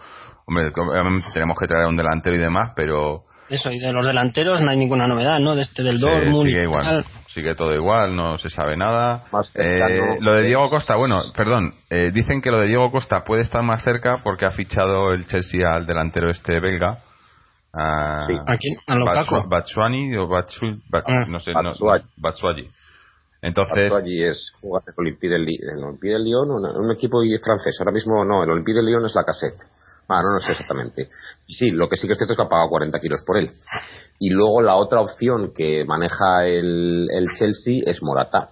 Hombre, 0.46 0.72
obviamente 0.76 1.28
tenemos 1.34 1.58
que 1.60 1.68
traer 1.68 1.86
un 1.86 1.96
delantero 1.96 2.36
y 2.36 2.40
demás, 2.40 2.72
pero. 2.76 3.26
Eso, 3.50 3.72
y 3.72 3.80
de 3.80 3.92
los 3.92 4.06
delanteros 4.06 4.62
no 4.62 4.70
hay 4.70 4.78
ninguna 4.78 5.08
novedad, 5.08 5.40
¿no? 5.40 5.56
De 5.56 5.64
este 5.64 5.82
del 5.82 5.98
Sí, 5.98 6.02
Dortmund. 6.02 6.46
sigue 6.48 6.60
y 6.60 6.64
igual, 6.66 6.84
tal. 6.84 7.06
sigue 7.30 7.56
todo 7.56 7.74
igual, 7.74 8.16
no 8.16 8.38
se 8.38 8.50
sabe 8.52 8.78
nada. 8.78 9.24
Eh, 9.56 10.18
lo 10.20 10.34
de 10.36 10.44
Diego 10.46 10.70
Costa, 10.70 10.96
bueno, 10.96 11.22
perdón, 11.36 11.74
eh, 11.90 12.12
dicen 12.14 12.42
que 12.42 12.52
lo 12.52 12.60
de 12.60 12.68
Diego 12.68 12.92
Costa 12.92 13.24
puede 13.24 13.42
estar 13.42 13.64
más 13.64 13.84
cerca 13.84 14.18
porque 14.24 14.46
ha 14.46 14.52
fichado 14.52 15.14
el 15.14 15.26
Chelsea 15.26 15.68
al 15.68 15.88
delantero 15.88 16.30
este 16.30 16.60
belga. 16.60 17.00
A, 17.74 18.26
Sí. 18.28 18.34
¿A 18.48 18.58
quién? 18.58 18.76
¿A 18.88 18.96
Lukaku? 18.96 19.50
Batshuani 19.50 20.18
o 20.18 20.28
Batsu- 20.28 20.82
Bat- 20.90 21.04
Ah, 21.08 21.26
no 21.28 21.40
sé, 21.40 21.52
no, 21.54 21.62
Batshuayi. 21.72 22.04
Batshuayi. 22.18 22.68
Entonces, 23.42 23.94
allí 23.94 24.24
es 24.24 24.52
jugar 24.60 24.84
el 24.88 24.94
Olympique 24.98 25.30
del, 25.32 25.46
Li- 25.46 25.60
el 25.62 25.84
Olympique 25.84 26.12
del 26.14 26.24
Lyon, 26.26 26.50
un, 26.52 26.66
un 26.66 26.92
equipo 26.92 27.22
francés. 27.44 27.76
Ahora 27.80 27.92
mismo 27.94 28.26
no, 28.26 28.44
el 28.44 28.50
Olympique 28.52 28.76
del 28.76 28.86
Lyon 28.88 29.06
es 29.06 29.16
la 29.16 29.24
cassette. 29.24 29.62
Ah, 30.10 30.22
no, 30.24 30.34
no 30.34 30.40
sé 30.40 30.52
exactamente. 30.54 31.10
Y 31.48 31.54
sí, 31.54 31.70
lo 31.70 31.88
que 31.88 31.96
sí 31.96 32.08
que 32.08 32.14
es 32.14 32.18
cierto 32.18 32.34
es 32.34 32.38
que 32.38 32.44
ha 32.44 32.50
pagado 32.50 32.68
40 32.70 33.00
kilos 33.00 33.24
por 33.26 33.38
él. 33.38 33.52
Y 34.20 34.32
luego 34.32 34.62
la 34.62 34.76
otra 34.76 35.00
opción 35.02 35.52
que 35.56 35.86
maneja 35.86 36.48
el, 36.48 37.08
el 37.12 37.26
Chelsea 37.38 37.84
es 37.86 38.02
Morata. 38.02 38.50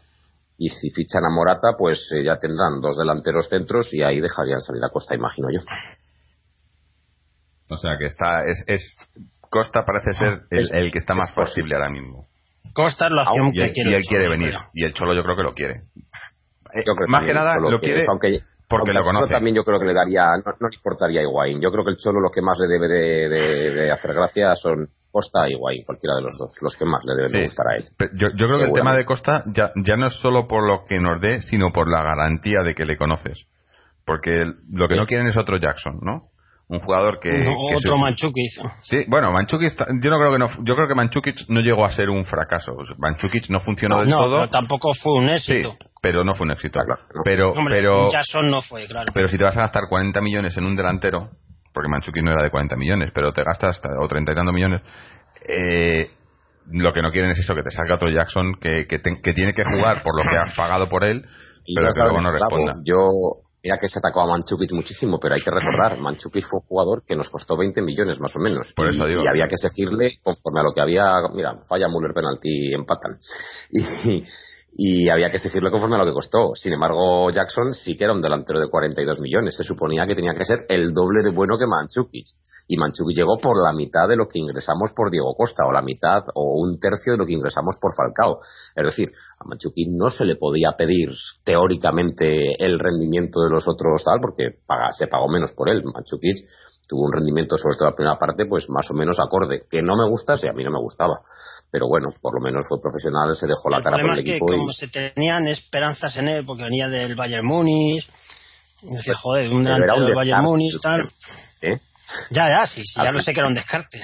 Y 0.60 0.70
si 0.70 0.90
fichan 0.92 1.26
a 1.26 1.30
Morata, 1.36 1.70
pues 1.78 2.10
eh, 2.16 2.24
ya 2.24 2.38
tendrán 2.38 2.80
dos 2.80 2.96
delanteros 2.98 3.50
centros 3.50 3.92
y 3.94 4.04
ahí 4.04 4.22
dejarían 4.22 4.62
salir 4.62 4.84
a 4.86 4.90
Costa, 4.90 5.16
imagino 5.16 5.48
yo. 5.52 5.60
O 7.70 7.78
sea 7.78 7.98
que 8.00 8.06
está, 8.06 8.44
es, 8.46 8.64
es 8.68 9.14
Costa 9.50 9.84
parece 9.86 10.12
ser 10.14 10.42
el, 10.52 10.70
el 10.74 10.92
que 10.92 10.98
está 11.00 11.14
más 11.16 11.34
factible 11.34 11.76
ahora 11.76 11.90
mismo. 11.90 12.28
Costa 12.74 13.08
es 13.08 13.12
la 13.14 13.24
opción 13.24 13.52
Y 13.54 13.60
él, 13.62 13.68
que 13.68 13.74
quiere. 13.74 13.90
y 13.90 13.94
él 13.94 14.00
el 14.00 14.06
quiere 14.08 14.24
Cholo, 14.26 14.32
venir. 14.38 14.50
creo. 14.50 14.62
Y 14.74 14.84
el 14.86 14.94
Cholo 14.94 15.14
yo 15.16 15.24
creo 15.24 15.36
que 15.38 15.44
lo 15.44 15.54
quiere. 15.54 15.74
Eh, 16.74 16.84
Yo 16.86 16.94
creo 16.96 17.08
más 17.08 17.26
que 17.26 17.34
nada 17.34 17.54
lo 17.60 17.80
quiere, 17.80 18.06
aunque, 18.08 18.40
porque 18.68 18.92
aunque 18.92 18.94
lo 18.94 19.04
conoce. 19.04 19.34
también 19.34 19.56
yo 19.56 19.64
creo 19.64 19.80
que 19.80 19.86
le 19.86 19.94
daría, 19.94 20.26
no, 20.46 20.52
no 20.60 20.68
le 20.70 20.76
importaría 20.76 21.22
a 21.22 21.24
Higuaín. 21.24 21.62
Yo 21.62 21.72
creo 21.72 21.86
que 21.86 21.92
el 21.92 21.98
Cholo 21.98 22.20
lo 22.20 22.30
que 22.30 22.42
más 22.42 22.58
le 22.60 22.68
debe 22.68 22.88
de, 22.88 23.30
de- 23.30 23.72
de 23.74 23.92
hacer 23.92 24.14
gracia 24.14 24.54
son 24.56 24.90
Costa 25.10 25.48
y 25.50 25.54
Higuaín, 25.54 25.84
cualquiera 25.86 26.18
de 26.18 26.24
los 26.24 26.38
dos, 26.38 26.54
los 26.62 26.76
que 26.76 26.84
más 26.86 27.04
le 27.06 27.16
deben 27.16 27.32
de 27.32 27.44
gustar 27.44 27.68
a 27.72 27.78
él. 27.78 27.86
Pero 27.98 28.12
Yo, 28.20 28.28
yo 28.36 28.48
creo 28.48 28.60
que 28.60 28.66
el 28.66 28.74
tema 28.74 28.94
de 28.96 29.06
Costa 29.06 29.44
ya, 29.48 29.72
ya 29.84 29.96
no 29.96 30.08
es 30.08 30.14
solo 30.20 30.48
por 30.48 30.68
lo 30.68 30.84
que 30.86 31.00
nos 31.00 31.22
dé, 31.22 31.42
sino 31.42 31.72
por 31.72 31.90
la 31.90 32.04
garantía 32.04 32.60
de 32.64 32.76
que 32.76 32.86
le 32.86 32.98
conoces. 32.98 33.48
Porque 34.06 34.44
lo 34.70 34.88
que 34.88 34.94
Sí. 34.96 35.00
no 35.00 35.06
quieren 35.06 35.28
es 35.28 35.38
otro 35.38 35.58
Jackson, 35.58 36.00
¿no? 36.02 36.28
Un 36.70 36.80
jugador 36.82 37.20
que... 37.22 37.30
No, 37.32 37.52
que 37.70 37.76
otro 37.78 37.96
se- 37.96 38.02
Manchukis. 38.04 38.60
Sí, 38.84 38.98
bueno, 39.08 39.32
Manchukic, 39.32 39.72
yo 40.04 40.10
no 40.12 40.20
creo 40.20 40.32
que 40.34 40.38
no, 40.40 40.48
yo 40.66 40.76
creo 40.76 40.88
que 40.88 40.96
Manchukic 40.96 41.48
no 41.48 41.62
llegó 41.62 41.86
a 41.86 41.92
ser 41.92 42.10
un 42.10 42.26
fracaso. 42.26 42.74
Manchukic 42.98 43.50
no 43.50 43.62
funcionó 43.62 44.00
del 44.02 44.10
No, 44.10 44.24
todo. 44.26 44.38
pero 44.40 44.50
tampoco 44.50 44.90
fue 45.02 45.14
un 45.14 45.28
sí, 45.40 45.54
éxito. 45.54 45.76
pero 46.02 46.26
no 46.26 46.34
fue 46.36 46.46
un 46.46 46.52
éxito. 46.52 46.80
Claro, 46.84 47.02
no. 47.16 47.22
Pero, 47.24 47.52
Hombre, 47.52 47.76
pero, 47.76 48.12
Jackson 48.12 48.50
no 48.50 48.62
fue, 48.62 48.86
claro. 48.86 49.12
pero 49.14 49.30
si 49.30 49.38
te 49.38 49.46
vas 49.46 49.56
a 49.56 49.62
gastar 49.62 49.84
40 49.88 50.20
millones 50.20 50.58
en 50.58 50.66
un 50.66 50.76
delantero, 50.76 51.30
porque 51.74 51.88
Manchukic 51.90 52.22
no 52.24 52.32
era 52.32 52.44
de 52.44 52.50
40 52.52 52.76
millones, 52.76 53.12
pero 53.14 53.32
te 53.32 53.44
gastas 53.44 53.78
hasta- 53.78 53.90
o 54.02 54.08
30 54.10 54.34
y 54.34 54.36
tantos 54.36 54.54
millones, 54.54 54.82
eh, 55.48 56.12
lo 56.72 56.92
que 56.92 57.02
no 57.02 57.12
quieren 57.12 57.32
es 57.32 57.40
eso, 57.40 57.56
que 57.56 57.64
te 57.64 57.72
salga 57.72 57.96
otro 57.96 58.10
Jackson 58.10 58.56
que, 58.60 58.86
que, 58.90 59.00
te- 59.00 59.22
que 59.24 59.32
tiene 59.32 59.54
que 59.54 59.64
jugar 59.64 60.04
por 60.04 60.18
lo 60.22 60.30
que 60.30 60.36
has 60.36 60.54
pagado 60.54 60.90
por 60.90 61.06
él, 61.06 61.22
pero 61.74 61.88
que 61.94 62.00
luego 62.02 62.20
no 62.22 62.32
responda. 62.32 62.74
Yo, 62.84 62.98
mira 63.64 63.78
que 63.80 63.90
se 63.90 64.00
atacó 64.00 64.22
a 64.22 64.28
Manchukic 64.28 64.72
muchísimo, 64.72 65.20
pero 65.20 65.36
hay 65.36 65.42
que 65.42 65.52
recordar, 65.52 65.98
Manchukic 66.00 66.46
fue 66.48 66.60
un 66.60 66.66
jugador 66.68 67.04
que 67.06 67.16
nos 67.16 67.30
costó 67.30 67.58
20 67.58 67.82
millones 67.82 68.20
más 68.20 68.36
o 68.36 68.40
menos. 68.40 68.74
Por 68.74 68.88
y, 68.88 68.96
eso 68.96 69.06
digo. 69.06 69.24
y 69.24 69.28
había 69.28 69.48
que 69.48 69.56
exigirle 69.56 70.20
conforme 70.24 70.60
a 70.60 70.64
lo 70.64 70.74
que 70.74 70.82
había, 70.82 71.14
mira, 71.34 71.60
falla 71.68 71.88
Müller 71.88 72.14
penalti, 72.14 72.74
empatan. 72.74 73.18
Y, 73.70 74.24
y 74.80 75.10
había 75.10 75.30
que 75.30 75.38
exigirle 75.38 75.72
conforme 75.72 75.96
a 75.96 76.00
lo 76.00 76.06
que 76.06 76.14
costó. 76.14 76.54
Sin 76.56 76.74
embargo, 76.74 77.30
Jackson 77.32 77.74
sí 77.74 77.98
que 77.98 78.04
era 78.04 78.14
un 78.14 78.22
delantero 78.22 78.60
de 78.60 78.70
42 78.70 79.20
millones. 79.20 79.56
Se 79.56 79.64
suponía 79.64 80.06
que 80.06 80.14
tenía 80.16 80.36
que 80.36 80.46
ser 80.46 80.66
el 80.70 80.90
doble 80.94 81.24
de 81.24 81.32
bueno 81.32 81.58
que 81.58 81.66
Manchukic. 81.66 82.28
Y 82.68 82.78
Manchukic 82.78 83.18
llegó 83.18 83.38
por 83.38 83.56
la 83.64 83.72
mitad 83.74 84.08
de 84.08 84.16
lo 84.16 84.28
que 84.28 84.40
ingresamos 84.40 84.92
por 84.96 85.10
Diego 85.10 85.34
Costa, 85.36 85.66
o 85.66 85.72
la 85.72 85.82
mitad, 85.82 86.24
o 86.36 86.62
un 86.62 86.80
tercio 86.80 87.14
de 87.14 87.18
lo 87.18 87.26
que 87.26 87.34
ingresamos 87.34 87.78
por 87.82 87.96
Falcao. 87.96 88.40
Es 88.76 88.84
decir, 88.86 89.12
a 89.40 89.48
Manchukic 89.48 89.88
no 89.90 90.10
se 90.12 90.26
le 90.26 90.36
podía 90.36 90.74
pedir 90.78 91.10
teóricamente 91.44 92.28
el 92.60 92.78
rendimiento 92.80 93.42
de 93.42 93.50
los 93.50 93.68
otros 93.68 94.04
tal, 94.04 94.20
porque 94.22 94.60
paga- 94.68 94.92
se 94.94 95.08
pagó 95.08 95.28
menos 95.28 95.54
por 95.54 95.70
él. 95.70 95.82
Manchukic 95.84 96.38
tuvo 96.88 97.04
un 97.06 97.12
rendimiento, 97.14 97.58
sobre 97.58 97.76
todo 97.78 97.90
la 97.90 97.96
primera 97.96 98.18
parte, 98.18 98.46
pues 98.46 98.70
más 98.70 98.90
o 98.90 98.94
menos 98.94 99.20
acorde. 99.20 99.62
Que 99.70 99.82
no 99.82 99.96
me 99.96 100.08
gusta, 100.10 100.38
sí, 100.38 100.48
a 100.48 100.54
mí 100.54 100.64
no 100.64 100.72
me 100.72 100.80
gustaba. 100.80 101.20
Pero 101.70 101.88
bueno, 101.88 102.10
por 102.22 102.34
lo 102.34 102.42
menos 102.42 102.66
fue 102.68 102.80
profesional, 102.82 103.36
se 103.36 103.46
dejó 103.46 103.70
la 103.70 103.78
el 103.78 103.84
cara 103.84 103.98
por 103.98 104.12
el 104.12 104.20
es 104.20 104.24
que 104.26 104.32
equipo. 104.38 104.54
y- 104.54 104.58
como 104.58 104.72
se 104.72 104.88
tenían 104.88 105.48
esperanzas 105.48 106.16
en 106.16 106.30
él, 106.30 106.46
porque 106.46 106.64
venía 106.64 106.88
del 106.88 107.16
Bayern 107.16 107.46
Múnich, 107.46 108.08
decía, 108.82 109.16
joder, 109.16 109.50
un 109.54 109.64
delantero 109.64 110.02
del 110.06 110.16
Bayern 110.16 110.38
descarte, 110.38 110.48
Múnich, 110.50 110.82
tal. 110.82 111.12
¿eh? 111.62 111.80
Ya, 112.30 112.48
ya, 112.48 112.66
sí, 112.68 112.82
sí, 112.86 112.94
ya 112.96 113.10
Al 113.10 113.16
lo 113.16 113.22
sé 113.22 113.34
que 113.34 113.40
era 113.42 113.50
un 113.50 113.54
descarte. 113.56 114.00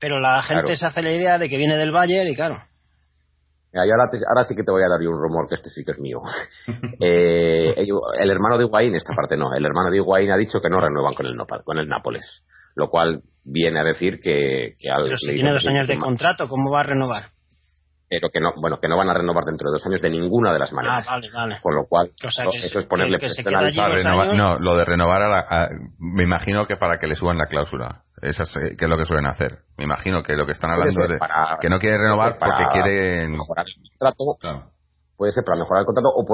Pero 0.00 0.18
la 0.18 0.42
gente 0.42 0.62
Claro. 0.64 0.78
se 0.78 0.86
hace 0.86 1.02
la 1.02 1.12
idea 1.12 1.38
de 1.38 1.48
que 1.48 1.56
viene 1.58 1.76
del 1.76 1.92
Bayern 1.92 2.28
y 2.28 2.34
claro. 2.34 2.56
Mira, 3.72 3.84
ahora, 3.94 4.10
te- 4.10 4.26
ahora 4.26 4.44
sí 4.44 4.54
que 4.56 4.64
te 4.64 4.72
voy 4.72 4.82
a 4.82 4.88
dar 4.88 5.00
yo 5.00 5.10
un 5.10 5.18
rumor 5.20 5.46
que 5.48 5.54
este 5.54 5.70
sí 5.70 5.84
que 5.84 5.92
es 5.92 6.00
mío. 6.00 6.18
Eh, 7.02 7.74
el 8.18 8.30
hermano 8.30 8.58
de 8.58 8.64
Higuaín, 8.64 8.94
esta 8.94 9.14
parte 9.14 9.36
no, 9.36 9.54
el 9.54 9.64
hermano 9.64 9.90
de 9.90 9.96
Higuaín 9.98 10.30
ha 10.32 10.36
dicho 10.36 10.60
que 10.60 10.68
no 10.68 10.78
renuevan 10.80 11.14
con 11.14 11.26
el, 11.26 11.34
Nopa- 11.36 11.62
con 11.64 11.78
el 11.78 11.88
Nápoles. 11.88 12.44
Lo 12.74 12.88
cual 12.88 13.22
viene 13.44 13.80
a 13.80 13.84
decir 13.84 14.20
que, 14.20 14.74
que 14.78 14.90
al- 14.90 15.04
Pero 15.04 15.16
si 15.16 15.26
le 15.28 15.34
tiene 15.34 15.52
dos 15.52 15.66
años 15.66 15.88
de 15.88 15.98
contrato, 15.98 16.48
¿cómo 16.48 16.70
va 16.70 16.80
a 16.80 16.84
renovar? 16.84 17.24
Pero 18.08 18.28
que 18.32 18.40
no, 18.40 18.52
bueno, 18.60 18.78
que 18.80 18.88
no 18.88 18.96
van 18.96 19.08
a 19.08 19.14
renovar 19.14 19.44
dentro 19.44 19.70
de 19.70 19.74
dos 19.78 19.86
años 19.86 20.02
de 20.02 20.10
ninguna 20.10 20.52
de 20.52 20.58
las 20.58 20.72
Ah, 20.72 20.74
maneras. 20.74 21.06
vale, 21.06 21.28
vale. 21.32 21.58
Con 21.62 21.76
lo 21.76 21.86
cual, 21.86 22.10
O 22.26 22.30
sea, 22.30 22.44
no, 22.44 22.50
que- 22.50 22.58
eso 22.58 22.80
es 22.80 22.86
ponerle 22.86 23.18
que- 23.18 23.26
que 23.26 23.34
se 23.34 23.42
presión 23.42 23.52
queda 23.52 23.58
al- 23.60 23.66
allí 23.66 23.76
Para 23.76 23.88
dos 23.94 23.98
renovar- 24.04 24.28
años. 24.30 24.36
no, 24.36 24.58
lo 24.58 24.76
de 24.76 24.84
renovar 24.84 25.22
a 25.22 25.28
la- 25.28 25.46
a- 25.48 25.68
me 25.98 26.24
imagino 26.24 26.66
que 26.66 26.76
para 26.76 26.98
que 26.98 27.06
le 27.06 27.14
suban 27.14 27.38
la 27.38 27.46
cláusula. 27.46 28.02
Eso 28.22 28.42
es, 28.42 28.56
eh, 28.56 28.76
que 28.76 28.84
es 28.84 28.88
lo 28.88 28.96
que 28.98 29.06
suelen 29.06 29.26
hacer. 29.26 29.60
Me 29.78 29.84
imagino 29.84 30.22
que 30.22 30.34
lo 30.34 30.44
que 30.46 30.52
están 30.52 30.70
hablando 30.70 31.00
para- 31.18 31.58
que 31.60 31.68
no 31.68 31.78
quieren 31.78 31.98
puede 32.00 32.10
renovar 32.10 32.36
porque 32.38 32.64
quieren 32.72 33.32
mejorar 33.32 33.66
el 33.66 33.74
contrato, 33.90 34.24
Claro. 34.40 34.58
puede 35.16 35.32
ser 35.32 35.44
para 35.44 35.58
mejorar 35.58 35.80
el 35.82 35.86
contrato 35.86 36.08
o 36.14 36.24